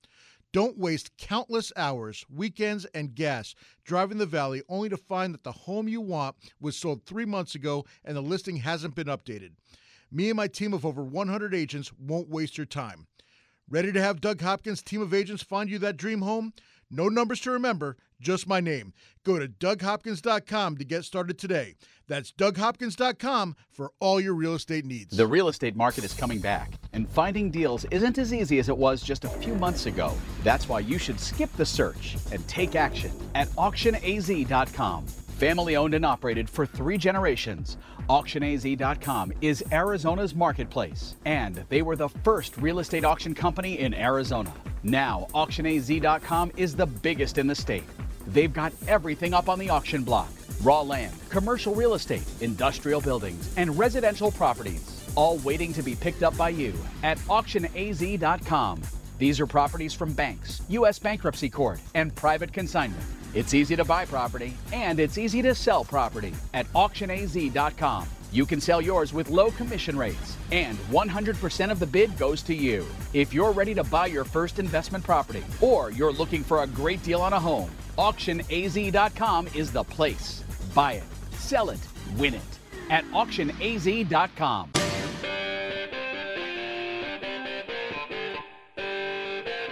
[0.53, 5.51] Don't waste countless hours, weekends, and gas driving the valley only to find that the
[5.51, 9.51] home you want was sold three months ago and the listing hasn't been updated.
[10.11, 13.07] Me and my team of over 100 agents won't waste your time.
[13.69, 16.51] Ready to have Doug Hopkins' team of agents find you that dream home?
[16.89, 18.93] No numbers to remember, just my name.
[19.25, 21.75] Go to DougHopkins.com to get started today.
[22.07, 25.15] That's DougHopkins.com for all your real estate needs.
[25.15, 28.77] The real estate market is coming back, and finding deals isn't as easy as it
[28.77, 30.13] was just a few months ago.
[30.43, 35.05] That's why you should skip the search and take action at AuctionAZ.com.
[35.05, 37.77] Family owned and operated for three generations,
[38.09, 44.53] AuctionAZ.com is Arizona's marketplace, and they were the first real estate auction company in Arizona.
[44.83, 47.85] Now, AuctionAZ.com is the biggest in the state.
[48.27, 50.29] They've got everything up on the auction block
[50.61, 56.23] raw land, commercial real estate, industrial buildings, and residential properties, all waiting to be picked
[56.23, 58.81] up by you at AuctionAZ.com.
[59.17, 60.99] These are properties from banks, U.S.
[60.99, 63.03] bankruptcy court, and private consignment.
[63.33, 68.07] It's easy to buy property and it's easy to sell property at auctionaz.com.
[68.33, 72.55] You can sell yours with low commission rates, and 100% of the bid goes to
[72.55, 72.85] you.
[73.13, 77.03] If you're ready to buy your first investment property or you're looking for a great
[77.03, 80.43] deal on a home, auctionaz.com is the place.
[80.73, 81.79] Buy it, sell it,
[82.17, 82.41] win it
[82.89, 84.71] at auctionaz.com.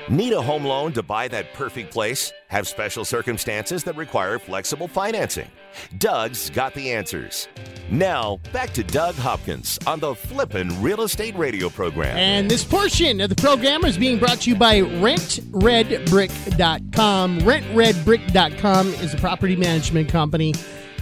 [0.10, 2.34] Need a home loan to buy that perfect place?
[2.48, 5.52] Have special circumstances that require flexible financing?
[5.98, 7.48] Doug's got the answers.
[7.90, 12.18] Now, back to Doug Hopkins on the Flippin' Real Estate Radio program.
[12.18, 17.40] And this portion of the program is being brought to you by RentRedBrick.com.
[17.40, 20.54] RentRedBrick.com is a property management company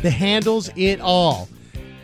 [0.02, 1.50] that handles it all.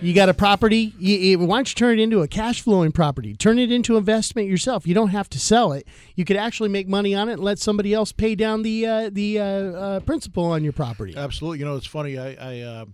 [0.04, 2.92] You got a property, you, you, why don't you turn it into a cash flowing
[2.92, 3.34] property?
[3.36, 4.86] Turn it into investment yourself.
[4.86, 5.88] You don't have to sell it.
[6.16, 9.10] You could actually make money on it and let somebody else pay down the uh,
[9.10, 11.16] the uh, uh, principal on your property.
[11.16, 11.60] Absolutely.
[11.60, 12.18] You know, it's funny.
[12.18, 12.86] I I, uh,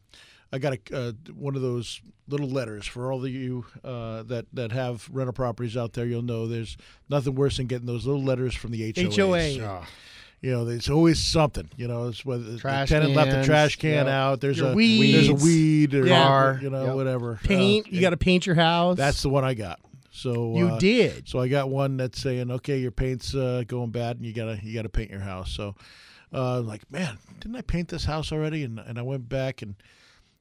[0.54, 4.46] I got a, uh, one of those little letters for all of you uh, that
[4.54, 6.06] that have rental properties out there.
[6.06, 6.78] You'll know there's
[7.10, 9.60] nothing worse than getting those little letters from the HOAs.
[9.60, 9.66] HOA.
[9.66, 9.88] Ah.
[10.42, 11.70] You know, there's always something.
[11.76, 14.08] You know, it's whether Trash the tenant left the trash can yep.
[14.08, 14.40] out.
[14.42, 15.28] There's Your a weeds.
[15.28, 16.60] there's a weed or Yeah.
[16.62, 16.96] you know Yep.
[16.96, 17.40] whatever.
[17.44, 17.88] Paint.
[17.88, 18.98] Uh, you got to paint your house.
[18.98, 19.80] That's the one I got.
[20.12, 21.28] So You uh, did.
[21.28, 24.60] So I got one that's saying, okay, your paint's uh, going bad, and you gotta
[24.64, 25.52] you gotta paint your house.
[25.52, 25.76] So,
[26.34, 28.64] uh, like, man, didn't I paint this house already?
[28.64, 29.76] And and I went back and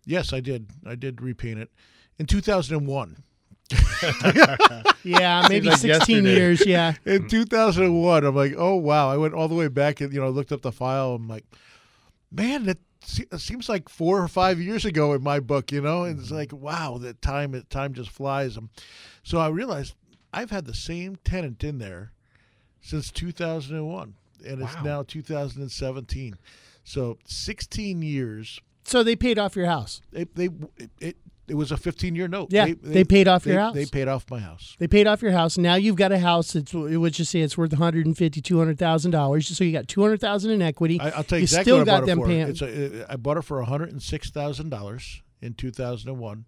[0.04, 0.70] yes, I did.
[0.86, 1.70] I did repaint it
[2.18, 3.22] in 2001.
[5.04, 6.34] yeah, maybe like 16 yesterday.
[6.34, 6.66] years.
[6.66, 6.94] Yeah.
[7.04, 9.10] In 2001, I'm like, oh wow!
[9.10, 11.14] I went all the way back and you know looked up the file.
[11.14, 11.44] I'm like,
[12.30, 12.78] man, that
[13.18, 15.70] it seems like four or five years ago in my book.
[15.72, 18.56] You know, and it's like, wow, that time time just flies.
[18.56, 18.70] Um,
[19.22, 19.94] so I realized
[20.32, 22.12] I've had the same tenant in there
[22.80, 24.14] since 2001.
[24.46, 24.82] and it's Wow.
[24.82, 26.34] now 2017.
[26.84, 28.60] So 16 years.
[28.84, 30.00] So they paid off your house.
[30.12, 31.16] They they it, it,
[31.48, 32.48] it was a 15 year note.
[32.50, 33.74] Yeah, they paid off your house.
[33.74, 34.76] They paid off my house.
[34.78, 35.58] They paid off your house.
[35.58, 39.48] Now you've got a house that's let's just say it's worth 150, 200,000 dollars.
[39.48, 41.00] So you got 200,000 in equity.
[41.00, 42.66] I, I'll tell you, you exactly still got I bought them it for.
[42.66, 43.02] paying.
[43.02, 46.44] A, I bought it for 106 thousand dollars in 2001,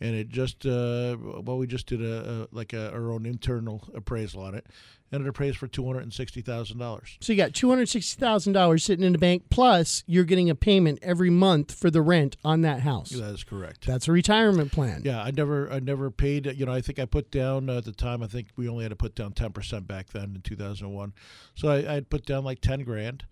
[0.00, 3.88] and it just uh, well, we just did a, a like a, our own internal
[3.94, 4.66] appraisal on it,
[5.14, 7.16] and it appraised for 260 thousand dollars.
[7.20, 10.50] So you got two hundred sixty thousand dollars sitting in the bank, plus you're getting
[10.50, 13.10] a payment every month for the rent on that house.
[13.10, 13.86] That is correct.
[13.86, 15.02] That's a retirement plan.
[15.04, 16.46] Yeah, I never, I never paid.
[16.46, 18.22] You know, I think I put down uh, at the time.
[18.22, 20.92] I think we only had to put down ten percent back then in two thousand
[20.92, 21.12] one.
[21.54, 23.24] So I, I put down like ten grand,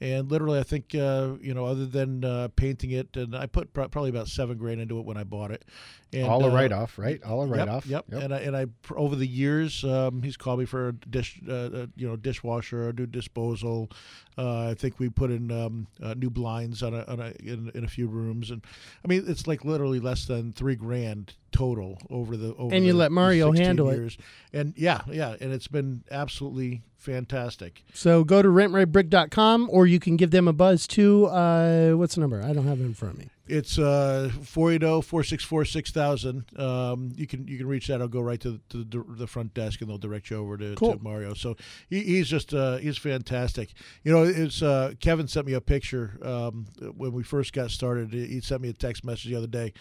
[0.00, 3.72] and literally, I think uh, you know, other than uh, painting it, and I put
[3.72, 5.64] pro- probably about seven grand into it when I bought it.
[6.12, 7.22] And, All a uh, write off, right?
[7.22, 7.86] All a Yep, write off.
[7.86, 8.06] Yep.
[8.10, 11.40] And I and I pr- over the years, um, he's called me for a dish,
[11.48, 13.90] uh, uh, you know, dishwasher, a new disposal.
[14.36, 17.70] Uh, I think we put in um, uh, new blinds on a, on a in,
[17.74, 18.64] in a few rooms, and
[19.04, 22.74] I mean it's like literally less than three grand total over the over.
[22.74, 23.96] And you the- let the Mario 16 handle it.
[23.96, 24.18] years.
[24.52, 27.84] And yeah, yeah, and it's been absolutely fantastic.
[27.94, 31.26] So go to rentredbrick.com or you can give them a buzz too.
[31.26, 32.42] Uh, what's the number?
[32.42, 33.28] I don't have it in front of me.
[33.50, 36.58] It's uh 480-464-6000.
[36.58, 38.00] Um, you can you can reach that.
[38.00, 40.74] I'll go right to, to the, the front desk and they'll direct you over to,
[40.76, 40.96] Cool.
[40.96, 41.34] to Mario.
[41.34, 41.56] So
[41.88, 43.72] he, he's just uh, he's fantastic.
[44.04, 48.12] You know, it's uh, Kevin sent me a picture um, when we first got started.
[48.12, 49.72] He sent me a text message the other day.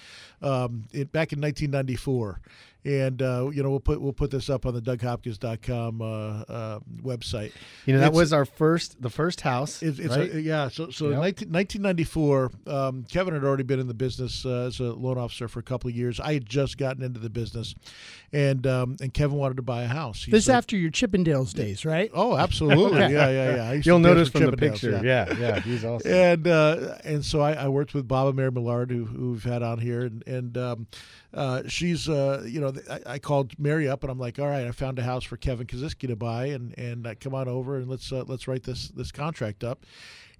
[0.41, 2.41] Um, it, back in 1994.
[2.85, 6.79] And uh, you know we'll put we'll put this up on the DougHopkins.com uh, uh,
[7.03, 7.51] website.
[7.85, 9.83] You know, that It's- was our first, the first house.
[9.83, 10.33] it's, it's right?
[10.33, 10.69] a, yeah.
[10.69, 11.19] So so Yep.
[11.19, 15.47] 19, 1994, um, Kevin had already been in the business uh, as a loan officer
[15.49, 16.21] for a couple of years.
[16.21, 17.75] I had just gotten into the business,
[18.31, 20.23] and um, and Kevin wanted to buy a house.
[20.23, 22.09] He This said- after your Chippendales days, right?
[22.13, 22.99] Oh, absolutely.
[23.01, 23.69] yeah, yeah, yeah.
[23.69, 25.01] I used to You'll notice with from the Chippendales, picture.
[25.03, 26.11] Yeah, yeah, he's awesome.
[26.11, 29.43] and uh, and so I, I worked with Bob and Mary Millard, who, who we've
[29.43, 30.87] had on here, and and um,
[31.33, 34.65] uh, she's uh, you know I, I called Mary up and I'm like, all right,
[34.65, 37.77] I found a house for Kevin Kaziski to buy, and and uh, come on over
[37.77, 39.85] and let's uh, let's write this this contract up.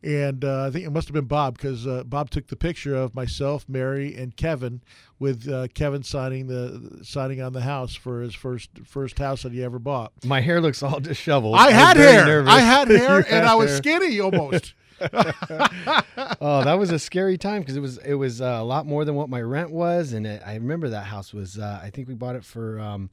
[0.01, 2.95] And uh, I think it must have been Bob because uh, Bob took the picture
[2.95, 4.81] of myself, Mary, and Kevin,
[5.19, 9.51] with uh, Kevin signing the signing on the house for his first first house that
[9.51, 10.13] he ever bought.
[10.23, 11.55] My hair looks all disheveled.
[11.55, 12.25] I had hair.
[12.25, 12.51] nervous.
[12.51, 13.77] I had hair, and I was hair.
[13.77, 14.73] skinny almost.
[16.41, 19.05] oh, that was a scary time because it was it was uh, a lot more
[19.05, 22.07] than what my rent was, and it, I remember that house was uh, I think
[22.07, 23.09] we bought it for um,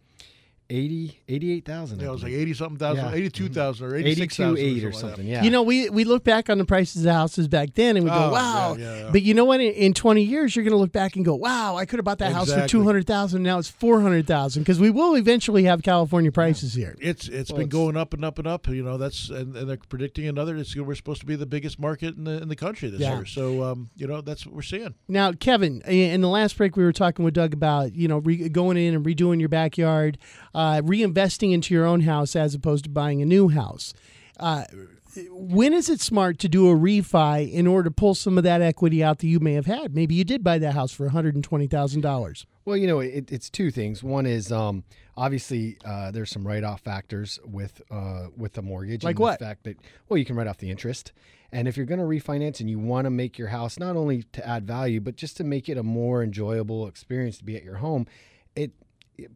[0.68, 2.00] 80 88,000.
[2.00, 3.12] Yeah, it was like eighty something thousand, Yeah.
[3.14, 5.26] eighty-two thousand, or eighty-six 82 thousand, 8 or something.
[5.26, 5.42] Yeah.
[5.44, 8.10] You know, we we look back on the prices of houses back then and we
[8.10, 8.76] go, Oh, wow.
[8.78, 9.10] yeah, yeah, yeah.
[9.12, 9.60] But you know what?
[9.60, 12.04] In, in 20 years, you're going to look back and go, wow, I could have
[12.04, 12.80] bought that house for Exactly.
[12.80, 16.96] 200000 Now it's 400000 because we will eventually have California prices here.
[17.00, 18.66] It's it's Well, been it's- going up and up and up.
[18.68, 20.56] You know that's and, and they're predicting another.
[20.56, 23.16] It's we're supposed to be the biggest market in the in the country this Yeah.
[23.16, 23.24] year.
[23.26, 24.94] So um, you know that's what we're seeing.
[25.08, 28.48] Now, Kevin, in the last break, we were talking with Doug about you know re-
[28.48, 30.18] going in and redoing your backyard,
[30.56, 33.94] uh, reinvesting into your own house as opposed to buying a new house.
[34.40, 34.64] Uh,
[35.30, 38.60] when is it smart to do a refi in order to pull some of that
[38.60, 39.94] equity out that you may have had?
[39.94, 42.46] Maybe you did buy that house for one hundred and twenty thousand dollars.
[42.64, 44.02] Well, you know, it, it's two things.
[44.02, 44.84] One is um,
[45.16, 49.04] obviously uh, there's some write-off factors with uh, with the mortgage.
[49.04, 49.38] Like and what?
[49.38, 49.76] The fact that
[50.08, 51.12] well, you can write off the interest,
[51.50, 54.24] and if you're going to refinance and you want to make your house not only
[54.32, 57.64] to add value but just to make it a more enjoyable experience to be at
[57.64, 58.06] your home,
[58.54, 58.72] it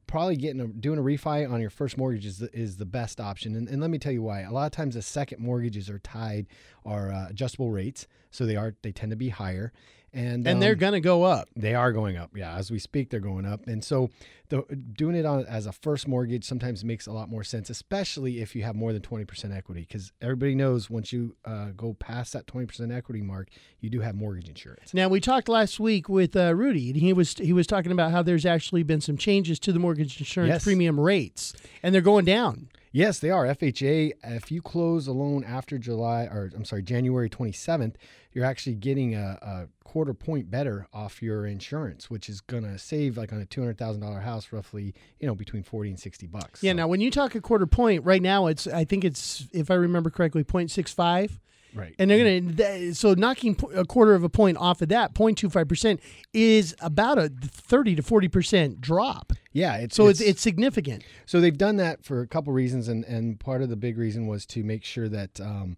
[0.06, 3.20] probably getting a, doing a refi on your first mortgage is the, is the best
[3.20, 3.56] option.
[3.56, 4.40] And, and let me tell you why.
[4.40, 6.46] A lot of times the second mortgages are tied
[6.84, 9.72] are uh, adjustable rates, so they are they tend to be higher.
[10.12, 11.48] And, And they're um, going to go up.
[11.54, 12.30] they are going up.
[12.36, 13.66] Yeah, as we speak, they're going up.
[13.68, 14.10] And so,
[14.48, 14.62] the,
[14.94, 18.56] doing it on as a first mortgage sometimes makes a lot more sense, especially if
[18.56, 22.32] you have more than twenty percent equity, because everybody knows once you uh, go past
[22.32, 24.92] that twenty percent equity mark, you do have mortgage insurance.
[24.92, 28.10] Now we talked last week with uh, Rudy, and he was he was talking about
[28.10, 30.64] how there's actually been some changes to the mortgage insurance Yes.
[30.64, 31.52] premium rates,
[31.84, 32.70] and they're going down.
[32.92, 33.46] Yes, they are.
[33.46, 37.94] FHA, if you close a loan after July, or I'm sorry, January 27th,
[38.32, 42.78] you're actually getting a, a quarter point better off your insurance, which is going to
[42.78, 46.62] save, like on a $200,000 house, roughly, you know, between 40 and 60 bucks.
[46.62, 46.72] Yeah.
[46.72, 49.70] So- Now, when you talk a quarter point, right now it's I think it's if
[49.70, 51.38] I remember correctly, 0.65.
[51.74, 51.94] right.
[51.98, 56.00] And they're gonna so knocking a quarter of a point off of that, 0.25 percent,
[56.32, 59.32] is about a thirty to forty percent drop.
[59.52, 61.02] yeah, it's, So it's it's significant.
[61.26, 64.26] So they've done that for a couple reasons, and and part of the big reason
[64.28, 65.76] was to make sure that um,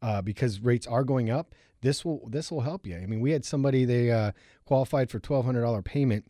[0.00, 2.96] uh, because rates are going up, this will this will help you.
[2.96, 4.32] I mean, we had somebody they uh,
[4.64, 6.24] qualified for twelve hundred dollar payment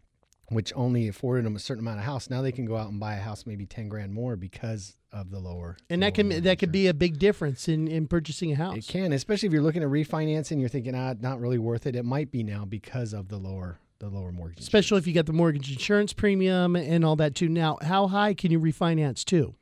[0.52, 2.30] which only afforded them a certain amount of house.
[2.30, 5.30] Now they can go out and buy a house maybe ten grand more because of
[5.30, 5.76] the lower.
[5.90, 8.76] And the that can that could be a big difference in, in purchasing a house.
[8.76, 10.60] It can, especially if you're looking at refinancing.
[10.60, 11.96] You're thinking, ah, not really worth it.
[11.96, 14.60] It might be now because of the lower the lower mortgage.
[14.60, 17.48] Especially if you got the mortgage insurance premium and all that too.
[17.48, 19.54] Now, how high can you refinance to?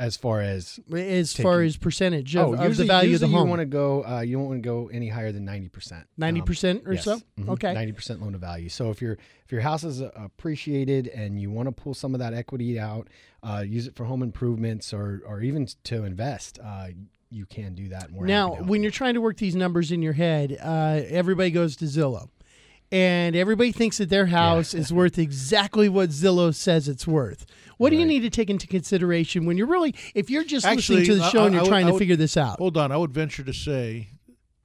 [0.00, 3.44] As far as As far as percentage of, oh, of the value of the home?
[3.44, 4.02] you want to go.
[4.02, 6.06] Uh, you don't want to go any higher than ninety percent.
[6.18, 7.20] 90% or so?
[7.46, 7.74] Okay.
[7.74, 8.70] ninety percent loan to value.
[8.70, 12.14] So if your if your house is uh, appreciated and you want to pull some
[12.14, 13.08] of that equity out,
[13.42, 16.88] uh, use it for home improvements or or even to invest, uh,
[17.30, 18.10] you can do that.
[18.10, 21.76] More Now, when you're trying to work these numbers in your head, uh, everybody goes
[21.76, 22.30] to Zillow.
[22.92, 27.46] And everybody thinks that their house is worth exactly what Zillow says it's worth.
[27.76, 31.04] What do you need to take into consideration when you're really, if you're just listening
[31.06, 32.58] to the I- show and you're I trying I to figure this out?
[32.58, 34.08] Hold on, I would venture to say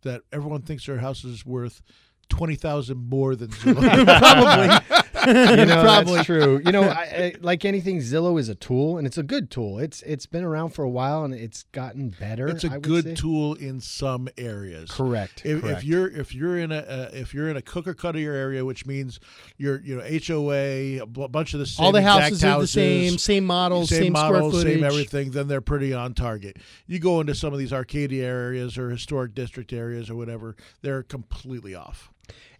[0.01, 1.81] that everyone thinks their house is worth
[2.27, 4.05] twenty thousand more than Zillow.
[4.89, 5.01] Probably.
[5.27, 5.33] you
[5.65, 6.15] know, Probably.
[6.15, 6.61] that's true.
[6.65, 9.79] You know, I, I, like anything, Zillow is a tool, and it's a good tool.
[9.79, 12.47] It's it's been around for a while, and it's gotten better.
[12.47, 14.91] it's I a would good tool in some areas.
[14.91, 15.45] Correct.
[15.45, 15.79] If, correct.
[15.79, 18.85] if you're if you're in a uh, if you're in a cooker cutter area, which
[18.85, 19.19] means
[19.57, 22.67] you're you know HOA, a b- bunch of the same All the houses are the
[22.67, 24.75] same, same models, same, same, models, square footage.
[24.75, 26.57] same everything, then they're pretty on target.
[26.87, 31.03] You go into some of these Arcadia areas or historic district areas or whatever, they're
[31.03, 32.11] completely off.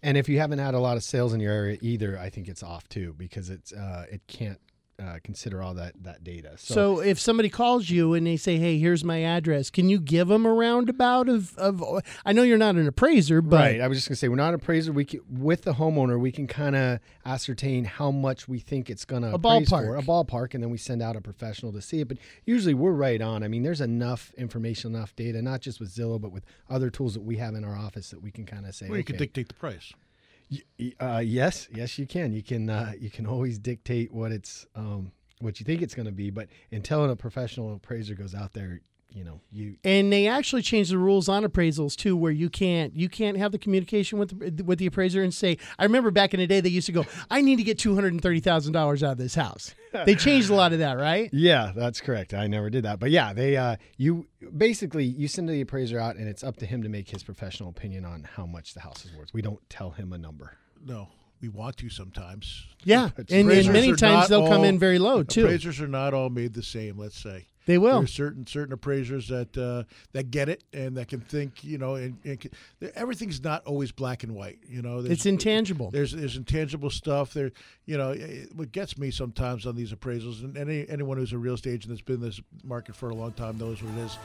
[0.02, 2.48] And if you haven't had a lot of sales in your area either, I think
[2.48, 4.60] it's off too because it's uh, it can't
[4.98, 6.52] uh, consider all that that data.
[6.56, 9.98] So, So if somebody calls you and they say, "Hey, here's my address," can you
[9.98, 11.82] give them a roundabout of of?
[12.24, 14.48] I know you're not an appraiser, but right, I was just gonna say we're not
[14.50, 14.92] an appraiser.
[14.92, 19.04] We can, with the homeowner, we can kind of ascertain how much we think it's
[19.04, 19.68] gonna A ballpark.
[19.68, 22.08] for a ballpark, and then we send out a professional to see it.
[22.08, 23.42] But usually we're right on.
[23.42, 27.14] I mean, there's enough information, enough data, not just with Zillow, but with other tools
[27.14, 28.88] that we have in our office that we can kind of say.
[28.88, 29.92] Well, you can okay, dictate the price.
[31.00, 32.32] Uh, yes, yes, you can.
[32.32, 32.70] You can.
[32.70, 36.30] Uh, you can always dictate what it's, um, what you think it's going to be.
[36.30, 38.80] But until a professional appraiser goes out there,
[39.10, 42.94] you know, you and they actually changed the rules on appraisals too, where you can't
[42.94, 45.56] you can't have the communication with the, with the appraiser and say.
[45.78, 47.94] I remember back in the day they used to go, "I need to get two
[47.94, 49.74] hundred and thirty thousand dollars out of this house."
[50.04, 51.30] They changed a lot of that, right?
[51.32, 52.34] Yeah, that's correct.
[52.34, 54.26] I never did that, but yeah, they uh, you
[54.56, 57.68] basically you send the appraiser out, and it's up to him to make his professional
[57.68, 59.32] opinion on how much the house is worth.
[59.32, 60.56] We don't tell him a number.
[60.84, 61.08] No,
[61.40, 62.66] we want to sometimes.
[62.84, 65.44] Yeah, and, and many times they'll come in very low too.
[65.44, 66.98] Appraisers are not all made the same.
[66.98, 67.98] Let's say They will.
[67.98, 71.62] There's certain certain appraisers that uh, that get it and that can think.
[71.62, 72.48] You know, and, and
[72.94, 74.58] everything's not always black and white.
[74.68, 75.90] You know, It's intangible.
[75.90, 77.34] There's there's intangible stuff.
[77.34, 77.50] There,
[77.84, 81.38] you know, it- what gets me sometimes on these appraisals, and any anyone who's a
[81.38, 84.00] real estate agent that's been in this market for a long time knows what it
[84.06, 84.16] is.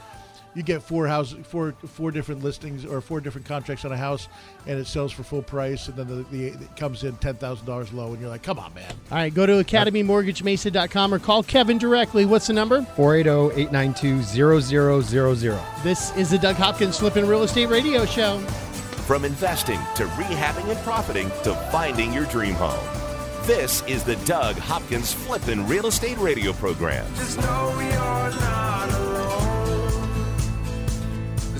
[0.54, 4.28] You get four houses, four four different listings or four different contracts on a house,
[4.66, 7.64] and it sells for full price, and then the, the it comes in ten thousand
[7.64, 8.92] dollars low, and you're like, come on, man.
[9.10, 12.26] All right, go to academymortgagemesa.com or call Kevin directly.
[12.26, 12.82] What's the number?
[12.96, 15.82] 480-892-0000.
[15.82, 18.38] This is the Doug Hopkins flipping Real Estate Radio Show.
[19.06, 22.78] From investing to rehabbing and profiting to finding your dream home.
[23.46, 27.04] This is the Doug Hopkins Flippin' Real Estate Radio Program.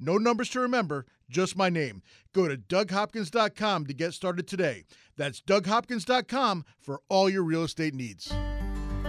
[0.00, 2.02] No numbers to remember, just my name.
[2.32, 4.84] Go to DougHopkins.com to get started today.
[5.16, 8.32] That's DougHopkins.com for all your real estate needs.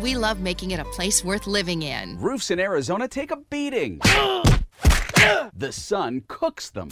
[0.00, 2.18] we love making it a place worth living in.
[2.18, 3.98] Roofs in Arizona take a beating.
[5.54, 6.88] the sun cooks them.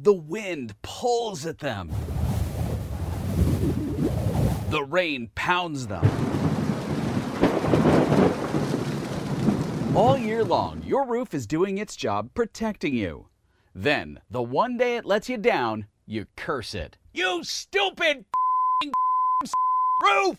[0.00, 1.90] The wind pulls at them.
[4.70, 6.04] The rain pounds them.
[9.96, 13.26] All year long, your roof is doing its job protecting you.
[13.74, 16.96] Then, the one day it lets you down, you curse it.
[17.12, 18.24] You stupid
[20.02, 20.38] roof!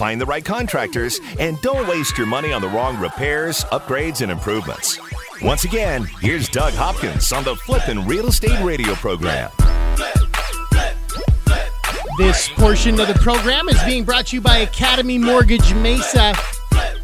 [0.00, 4.32] Find the right contractors and don't waste your money on the wrong repairs, upgrades, and
[4.32, 4.98] improvements.
[5.42, 9.50] Once again, here's Doug Hopkins on the Flippin' Real Estate Radio program.
[12.16, 16.32] This portion of the program is being brought to you by Academy Mortgage Mesa.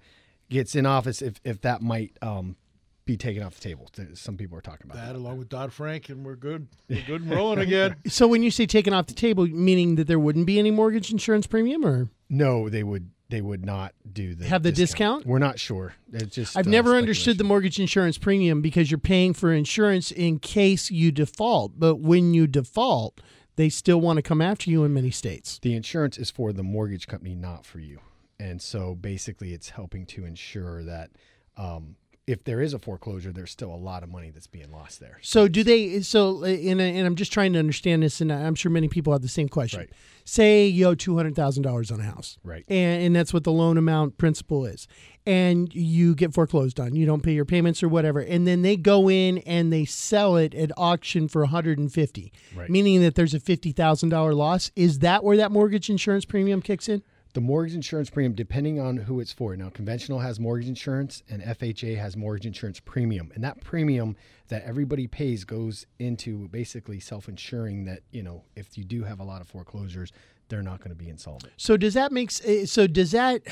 [0.49, 2.57] gets in office, if, if that might um,
[3.05, 3.89] be taken off the table.
[4.15, 5.17] Some people are talking about That that.
[5.19, 6.69] along with Dodd Frank, and we're good.
[6.89, 7.97] We're good and rolling again.
[8.09, 11.11] So when you say taken off the table, meaning that there wouldn't be any mortgage
[11.11, 15.27] insurance premium, or No, they would they would not do the Have the discount?
[15.27, 15.95] We're not sure.
[16.13, 20.11] It's just I've uh, never understood the mortgage insurance premium because you're paying for insurance
[20.11, 23.21] in case you default, but when you default,
[23.57, 25.59] they still want to come after you in many states.
[25.61, 27.99] The insurance is for the mortgage company, not for you.
[28.41, 31.11] And so basically, it's helping to ensure that
[31.57, 35.01] um, if there is a foreclosure, there's still a lot of money that's being lost
[35.01, 35.19] there.
[35.23, 36.01] So do they?
[36.03, 39.23] So and, and I'm just trying to understand this, and I'm sure many people have
[39.23, 39.81] the same question.
[39.81, 39.91] Right.
[40.25, 42.65] Say you owe two hundred thousand dollars on a house, Right.
[42.69, 44.87] And, and that's what the loan amount principal is,
[45.27, 46.95] and you get foreclosed on.
[46.95, 50.37] You don't pay your payments or whatever, and then they go in and they sell
[50.37, 52.69] it at auction for 150, Right.
[52.71, 54.71] meaning that there's a fifty thousand dollar loss.
[54.77, 57.03] Is that where that mortgage insurance premium kicks in?
[57.39, 59.55] The mortgage insurance premium, depending on who it's for.
[59.57, 63.31] Now, conventional has mortgage insurance, and FHA has mortgage insurance premium.
[63.33, 64.17] And that premium
[64.49, 69.23] that everybody pays goes into basically self-insuring that you know if you do have a
[69.23, 70.11] lot of foreclosures,
[70.49, 71.53] they're not going to be insolvent.
[71.59, 73.43] So does that make eh, so does that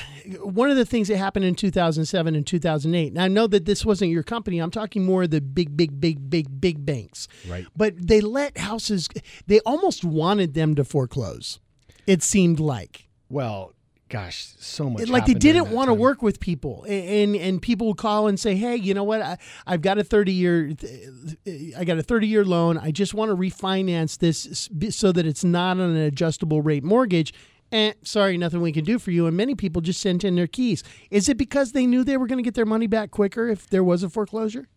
[0.40, 3.84] one of the things that happened in 2007 and 2008 and I know that this
[3.86, 7.66] wasn't your company I'm talking more of the big big big big big banks Right.
[7.76, 9.08] but they let houses
[9.46, 11.60] they almost wanted them to foreclose
[12.04, 13.74] it seemed like Well,
[14.08, 15.08] gosh, so much.
[15.08, 18.54] like they didn't want to work with people and and people would call and say
[18.54, 20.72] hey you know what I, i've got a 30 year
[21.76, 25.42] i got a 30 year loan i just want to refinance this so that it's
[25.42, 27.34] not on an adjustable rate mortgage
[27.72, 30.46] and sorry nothing we can do for you and many people just sent in their
[30.46, 33.48] keys is it because they knew they were going to get their money back quicker
[33.48, 34.68] if there was a foreclosure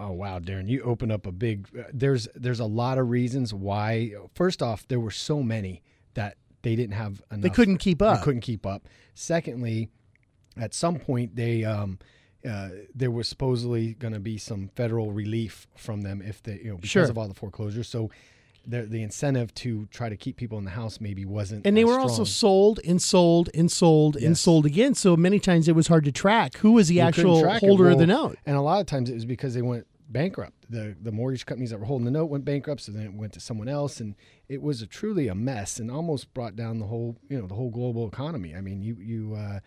[0.00, 1.66] Oh wow, Darren, you open up a big.
[1.76, 4.12] Uh, there's there's a lot of reasons why.
[4.32, 5.82] First off, there were so many
[6.14, 7.42] that they didn't have enough.
[7.42, 8.88] they couldn't keep They up couldn't keep up.
[9.14, 9.88] Secondly,
[10.56, 11.98] at some point they um,
[12.48, 16.70] uh, there was supposedly going to be some federal relief from them if they you
[16.70, 17.04] know because Sure.
[17.04, 17.88] of all the foreclosures.
[17.88, 18.10] So
[18.66, 21.66] the the incentive to try to keep people in the house maybe wasn't.
[21.66, 25.68] and they were also sold and sold and sold and sold again so many times
[25.68, 28.56] it was hard to track who was the You actual holder of the note And
[28.56, 30.66] a lot of times it was because they went bankrupt.
[30.70, 33.32] The the mortgage companies that were holding the note went bankrupt, so then it went
[33.34, 34.14] to someone else, and
[34.48, 37.54] it was a truly a mess, and almost brought down the whole you know the
[37.54, 38.54] whole global economy.
[38.54, 39.60] I mean, you you uh,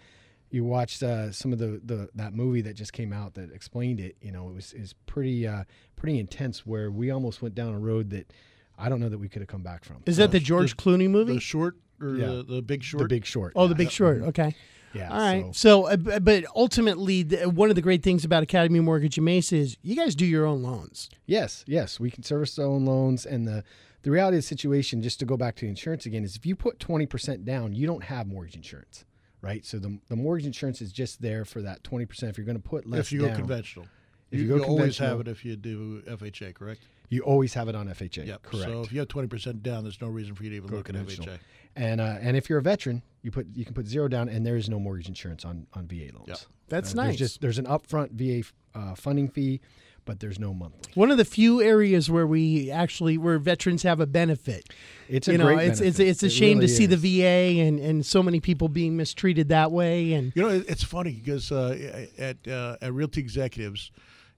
[0.50, 4.00] you watched uh, some of the, the that movie that just came out that explained
[4.00, 4.18] it.
[4.22, 5.64] You know, it was is pretty uh,
[5.96, 8.32] pretty intense, where we almost went down a road that
[8.78, 9.98] I don't know that we could have come back from.
[10.06, 12.28] is that the george clooney movie The short or Yeah.
[12.28, 13.04] the, the big short.
[13.04, 13.54] the Big Short?
[13.56, 13.76] Oh, the.
[13.76, 14.24] Big Short.
[14.24, 14.56] Okay.
[14.94, 15.10] Yeah.
[15.12, 15.56] All right.
[15.56, 19.56] So, uh, but ultimately, the, one of the great things about Academy Mortgage and Mesa
[19.56, 21.10] is you guys do your own loans.
[21.26, 23.64] Yes, yes, we can service our own loans, and the
[24.04, 26.56] the reality of the situation, just to go back to insurance again, is if you
[26.56, 29.06] put twenty percent down, you don't have mortgage insurance,
[29.42, 29.66] right?
[29.66, 32.32] So the the mortgage insurance is just there for that twenty percent.
[32.32, 33.86] If you're going to put less if you go conventional.
[34.32, 36.82] If you, you go you always have it if you do FHA, correct?
[37.12, 38.26] you always have it on FHA.
[38.26, 38.44] Yep.
[38.44, 38.66] correct.
[38.72, 40.78] So if you have twenty percent down, there's no reason for you to even Go
[40.78, 40.96] look at.
[40.96, 41.38] FHA.
[41.76, 44.46] And uh, and if you're a veteran, you put you can put zero down, and
[44.46, 46.28] there is no mortgage insurance on on VA loans.
[46.28, 46.38] Yep.
[46.70, 47.08] That's Uh, nice.
[47.08, 49.60] There's just there's an upfront VA uh, funding fee,
[50.06, 50.92] but there's no monthly.
[50.96, 54.70] one of the few areas where we actually where veterans have a benefit.
[55.10, 56.10] It's a you know, great it's it's benefit.
[56.12, 56.98] it's a It shame really to see the.
[56.98, 60.14] VA and and so many people being mistreated that way.
[60.14, 63.92] And You know, it's funny because uh, at uh, at Realty Executives,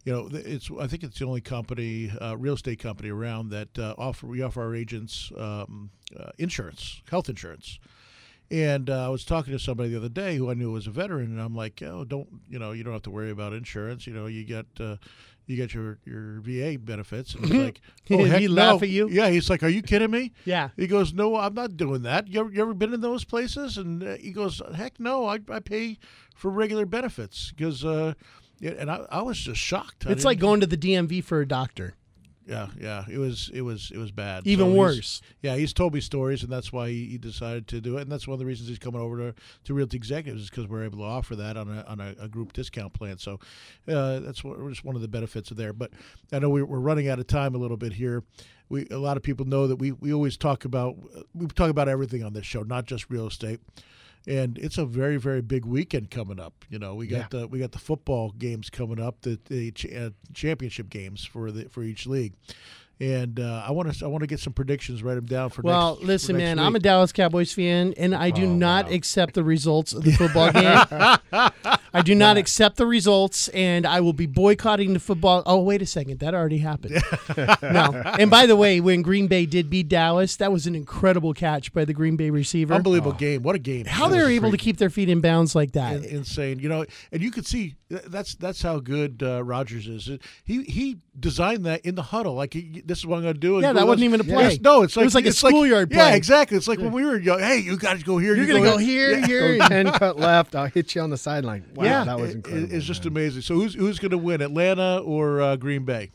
[0.04, 3.78] you know, it's I think it's the only company, uh, real estate company around that
[3.80, 7.80] uh, offer we offer our agents um, uh, insurance, health insurance.
[8.52, 10.92] And uh, I was talking to somebody the other day who I knew was a
[10.92, 12.72] veteran, and I'm like, "Oh, don't you know?
[12.72, 14.06] You don't have to worry about insurance.
[14.06, 14.98] You know, you get uh,
[15.48, 17.82] you get your your VA benefits." And he's like,
[18.12, 19.08] "Oh, heck he no." laugh at you?
[19.10, 22.28] Yeah, he's like, "Are you kidding me?" yeah, He goes, "No, I'm not doing that.
[22.28, 25.26] You ever, you ever been in those places?" And uh, he goes, "Heck, no.
[25.26, 25.98] I, I pay
[26.36, 28.14] for regular benefits because." Uh,
[28.60, 30.06] yeah, and I, I was just shocked.
[30.08, 31.96] I it's like going to the DMV for a doctor.
[32.46, 33.06] yeah, yeah.
[33.10, 34.46] It was, it was, it was bad.
[34.46, 35.22] Even So worse.
[35.42, 38.02] Yeah, he's told me stories, and that's why he, he decided to do it.
[38.02, 39.36] And that's one of the reasons he's coming over to,
[39.66, 42.28] to Realty Executives is because we're able to offer that on a on a, a
[42.28, 43.18] group discount plan.
[43.18, 43.40] So
[43.88, 45.74] uh, that's what, just one of the benefits of there.
[45.74, 45.92] But
[46.32, 48.24] I know we, we're running out of time a little bit here.
[48.70, 50.96] We a lot of people know that we we always talk about
[51.34, 53.60] we talk about everything on this show, not just real estate.
[54.26, 56.54] And it's a very, very big weekend coming up.
[56.70, 59.94] You know, we got the we got the football games coming up, the, the ch-
[59.94, 62.34] uh, championship games for the for each league.
[63.00, 65.62] And uh, I want to I want to get some predictions, write them down for
[65.64, 66.06] Well, next.
[66.08, 66.80] listen, man, I'm a.
[66.80, 68.92] Dallas Cowboys fan, and I do Oh, not wow.
[68.94, 70.78] accept the results of the football game.
[71.96, 75.44] I do not accept the results, and I will be boycotting the football.
[75.46, 77.02] Oh, wait a second, that already happened.
[77.62, 81.34] no, and by the way, when Green Bay did beat Dallas, that was an incredible
[81.34, 82.74] catch by the Green Bay receiver.
[82.74, 83.44] unbelievable game.
[83.44, 83.86] What a game!
[83.86, 85.98] How they're able to keep their feet in bounds like that.
[85.98, 90.10] in- insane, you know, and you could see that's that's how good uh, Rodgers is.
[90.44, 93.40] He he designed that in the huddle, like he, this is what I'm going to
[93.40, 93.56] do.
[93.56, 94.44] and Yeah, that wasn't even a play.
[94.50, 96.10] Yes, no, it's It like was like a schoolyard Yeah, play.
[96.10, 96.58] Yeah, exactly.
[96.58, 97.40] It's like when we were young.
[97.40, 98.36] Hey, you got to go here.
[98.36, 99.26] You're you gonna go here, Yeah.
[99.26, 99.58] here.
[99.58, 100.56] Go ten cut left.
[100.56, 101.66] I'll hit you on the sideline.
[101.76, 102.04] Wow, Yeah.
[102.04, 102.76] that was It- incredible.
[102.76, 103.12] it's just man.
[103.14, 103.42] amazing.
[103.44, 106.12] So who's who's going to win, Atlanta or uh, Green Bay?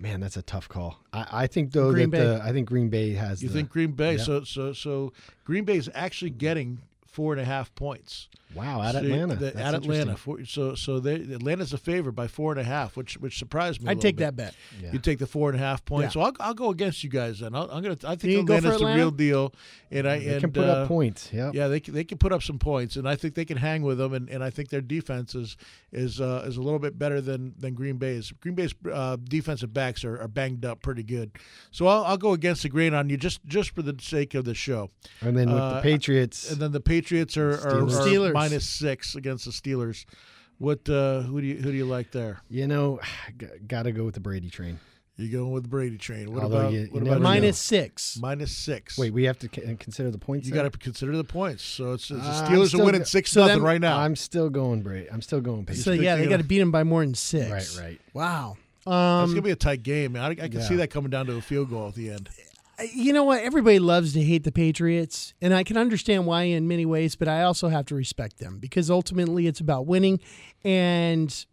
[0.00, 0.98] Man, that's a tough call.
[1.12, 3.42] I, I think though Green that the, I think Green Bay has.
[3.42, 4.12] You the, think Green Bay?
[4.16, 4.22] yeah.
[4.22, 5.12] So so so
[5.44, 8.28] Green Bay is actually getting four and a half points.
[8.54, 9.36] Wow, at So Atlanta.
[9.36, 10.00] the- That's at Atlanta.
[10.12, 10.16] interesting.
[10.16, 13.82] Four, so so they, Atlanta's a favorite by four and a half, which which surprised
[13.82, 13.90] me.
[13.90, 14.24] i'd take bit.
[14.24, 14.54] that bet.
[14.82, 14.92] Yeah.
[14.92, 16.14] You take the four and a half points.
[16.16, 16.22] Yeah.
[16.22, 17.54] So I'll, I'll go against you guys then.
[17.54, 17.98] I'll, I'm gonna.
[18.04, 19.54] I think You go for Atlanta's the real deal,
[19.90, 21.30] and I They and, can put uh, up points.
[21.32, 21.50] Yeah.
[21.52, 23.82] Yeah, they can, they can put up some points, and I think they can hang
[23.82, 24.14] with them.
[24.14, 25.56] And, and I think their defense is
[25.92, 28.32] is uh, is a little bit better than, than Green Bay's.
[28.40, 31.32] Green Bay's uh, defensive backs are, are banged up pretty good,
[31.70, 34.44] so I'll, I'll go against the grain on you just just for the sake of
[34.44, 34.90] the show.
[35.20, 38.32] And then with Uh, the Patriots, And then the Patriots are, are, are Steelers.
[38.38, 40.04] Minus six against the Steelers.
[40.58, 42.40] What uh, who do you who do you like there?
[42.50, 43.00] you know,
[43.66, 44.78] got to go with the Brady train.
[45.20, 46.32] You going with the Brady train?
[46.32, 47.24] What Although about you- what you about never know.
[47.24, 48.16] Minus six.
[48.20, 48.96] minus six?
[48.96, 50.46] Wait, we have to c- consider the points.
[50.46, 51.64] you got to consider the points.
[51.64, 53.98] So it's, it's the Uh, Steelers are winning go- six so nothing right now.
[53.98, 55.10] I'm still going Brady.
[55.10, 55.84] I'm still going Patriots.
[55.84, 57.76] So yeah, they you're got to beat them by more than six.
[57.76, 58.00] right, right.
[58.14, 58.56] Wow.
[58.78, 60.14] It's Um, gonna be a tight game.
[60.14, 62.28] I, I can see that coming down to a field goal at the end.
[62.92, 63.42] You know what?
[63.42, 67.26] Everybody loves to hate the Patriots, and I can understand why in many ways, but
[67.28, 70.20] I also have to respect them because ultimately it's about winning,
[70.64, 71.44] and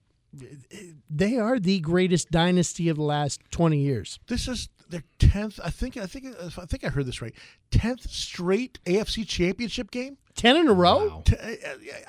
[1.09, 4.19] they are the greatest dynasty of the last 20 years.
[4.28, 5.59] This is their tenth.
[5.63, 5.97] I think.
[5.97, 6.28] I think.
[6.39, 7.34] I think I heard this right.
[7.71, 10.17] Tenth straight AFC Championship game.
[10.36, 11.23] 10 in a row?
[11.26, 11.57] T- I-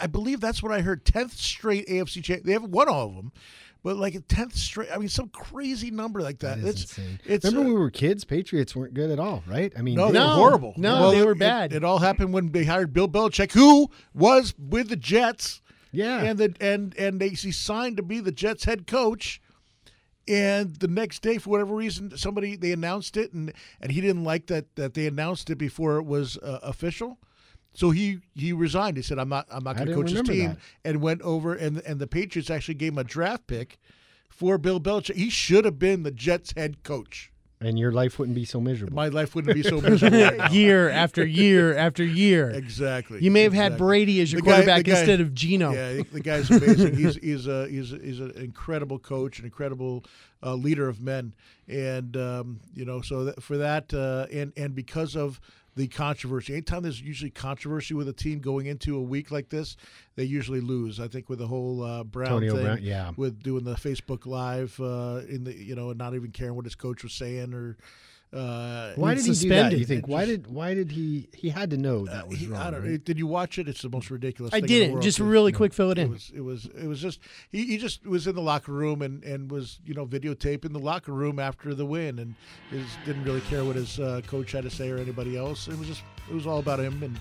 [0.01, 1.05] I believe that's what I heard.
[1.07, 2.43] Tenth straight AFC champ.
[2.43, 3.33] They haven't won all of them,
[3.87, 4.89] but like a tenth straight.
[4.93, 6.61] I mean, some crazy number like that.
[6.61, 7.21] That it's insane.
[7.25, 7.45] it's.
[7.45, 8.25] Remember uh, when we were kids?
[8.25, 9.73] Patriots weren't good at all, right?
[9.79, 10.75] I mean, no, they No, were horrible.
[10.77, 11.73] no, they it- were it- bad.
[11.73, 15.63] It, all happened when they hired Bill Belichick, who was with the Jets.
[15.93, 16.21] Yeah.
[16.21, 19.41] and the and and they he signed to be the Jets head coach.
[20.27, 24.25] And the next day, for whatever reason, somebody they announced it, and and he didn't
[24.25, 27.21] like that that they announced it before it was uh, official.
[27.77, 28.97] So he he resigned.
[28.97, 30.59] He said, "I'm not I'm not going to coach his team," that.
[30.85, 33.79] and went over and and the Patriots actually gave him a draft pick
[34.29, 35.15] for Bill Belichick.
[35.17, 37.31] He should have been the Jets head coach.
[37.61, 38.95] and your life wouldn't be so miserable.
[38.95, 40.19] My life wouldn't be so miserable.
[40.19, 42.51] right year after year after year.
[42.51, 43.23] Exactly.
[43.25, 45.73] You may have had Brady as your guy- quarterback guy- instead of Geno.
[45.73, 46.97] Yeah, the- the guy's amazing.
[47.03, 50.05] he's he's a he's he's an incredible coach, an incredible
[50.43, 51.35] uh, leader of men,
[51.67, 55.41] and um, you know, so that, for that, uh, and and because of
[55.77, 59.77] the controversy, anytime there's usually controversy with a team going into a week like this,
[60.17, 60.99] they usually lose.
[60.99, 63.13] I think with the whole uh, Brown Antonio thing, Brown, yeah.
[63.17, 66.65] with doing the Facebook Live uh, in the you know, and not even caring what
[66.65, 67.77] his coach was saying or.
[68.37, 69.77] Uh, why did he do that?
[69.79, 70.05] You think?
[70.05, 70.53] It Why just- did?
[70.53, 71.29] Why did he?
[71.35, 72.61] He had to know that was he- wrong.
[72.61, 73.05] I don't, right?
[73.05, 73.69] Did you watch it?
[73.69, 74.53] It's the most ridiculous.
[74.53, 75.03] I thing in the didn't.
[75.03, 76.11] Just It- really quick, fill it It in.
[76.11, 76.31] was.
[76.35, 76.67] It was.
[76.67, 77.19] It was just.
[77.51, 80.79] He, he just was in the locker room and, and was you know videotaping the
[80.79, 82.35] locker room after the win and
[82.71, 85.69] his, didn't really care what his uh, coach had to say or anybody else.
[85.69, 86.03] It was just.
[86.29, 87.19] It was all about him and.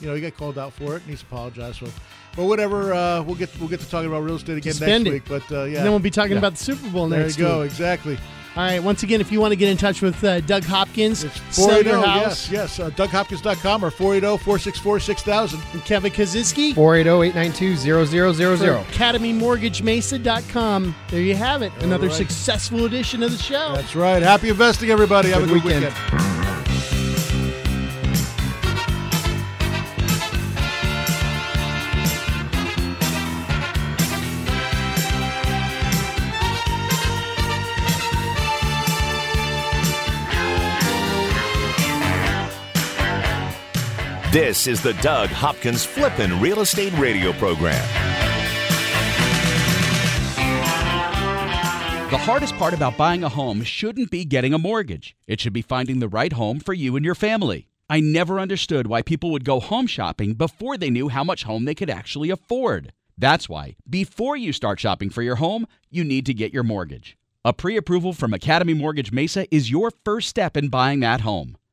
[0.00, 1.80] You know, he got called out for it, and he's apologized.
[1.80, 1.86] So,
[2.34, 2.94] but whatever.
[2.94, 5.22] Uh, we'll get we'll get to talking about real estate again Suspend next week.
[5.28, 6.38] But uh, yeah, And then we'll be talking Yeah.
[6.38, 7.60] about the Super Bowl There you go.
[7.60, 7.70] week.
[7.70, 8.16] Exactly.
[8.54, 8.82] All right.
[8.82, 11.82] Once again, if you want to get in touch with uh, Doug Hopkins, It's sell
[11.82, 12.24] your 480.
[12.24, 12.80] house, Yes, yes.
[12.80, 15.60] Uh, DougHopkins.com or 480 464 6000.
[15.72, 18.84] and Kevin Kaczynski, 480-892-0000.
[18.84, 20.94] for AcademyMortgageMesa.com.
[21.08, 21.72] There you have it.
[21.80, 22.16] Another right.
[22.16, 23.72] successful edition of the show.
[23.74, 24.22] That's right.
[24.22, 25.30] Happy investing, everybody.
[25.30, 25.86] Have a good weekend.
[25.86, 26.61] weekend.
[44.32, 47.86] This is the Doug Hopkins Flippin' Real Estate Radio Program.
[52.08, 55.14] The hardest part about buying a home shouldn't be getting a mortgage.
[55.26, 57.66] It should be finding the right home for you and your family.
[57.90, 61.66] I never understood why people would go home shopping before they knew how much home
[61.66, 62.94] they could actually afford.
[63.18, 67.18] That's why, before you start shopping for your home, you need to get your mortgage.
[67.44, 71.58] A pre approval from Academy Mortgage Mesa is your first step in buying that home.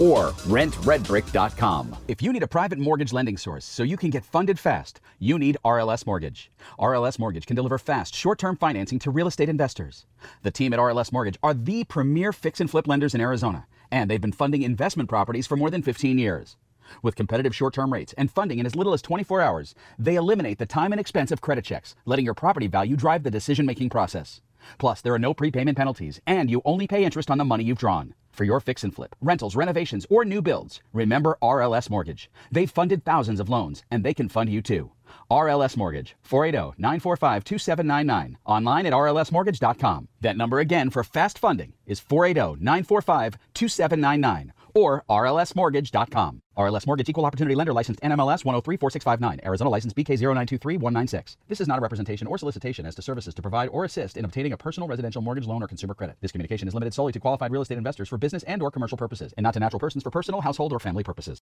[0.00, 1.96] or rentredbrick.com.
[2.08, 5.38] If you need a private mortgage lending source so you can get funded fast, you
[5.38, 6.50] need RLS Mortgage.
[6.78, 10.06] RLS Mortgage can deliver fast, short term financing to real estate investors.
[10.42, 14.10] The team at RLS Mortgage are the premier fix and flip lenders in Arizona, and
[14.10, 16.56] they've been funding investment properties for more than 15 years.
[17.02, 20.58] With competitive short term rates and funding in as little as 24 hours, they eliminate
[20.58, 23.90] the time and expense of credit checks, letting your property value drive the decision making
[23.90, 24.40] process.
[24.78, 27.78] Plus, there are no prepayment penalties, and you only pay interest on the money you've
[27.78, 28.14] drawn.
[28.34, 32.28] For your fix and flip, rentals, renovations, or new builds, remember RLS Mortgage.
[32.50, 34.90] They've funded thousands of loans, and they can fund you too.
[35.30, 38.38] RLS Mortgage, 480 945 2799.
[38.44, 40.08] Online at rlsmortgage.com.
[40.20, 46.42] That number again for fast funding is 480 945 2799 or rlsmortgage.com.
[46.56, 49.44] RLS Mortgage Equal Opportunity Lender Licensed NMLS 1034659.
[49.44, 51.36] Arizona License BK0923196.
[51.48, 54.24] This is not a representation or solicitation as to services to provide or assist in
[54.24, 56.16] obtaining a personal residential mortgage loan or consumer credit.
[56.20, 58.96] This communication is limited solely to qualified real estate investors for business and or commercial
[58.96, 61.32] purposes and not to natural persons for personal, household, or family purposes.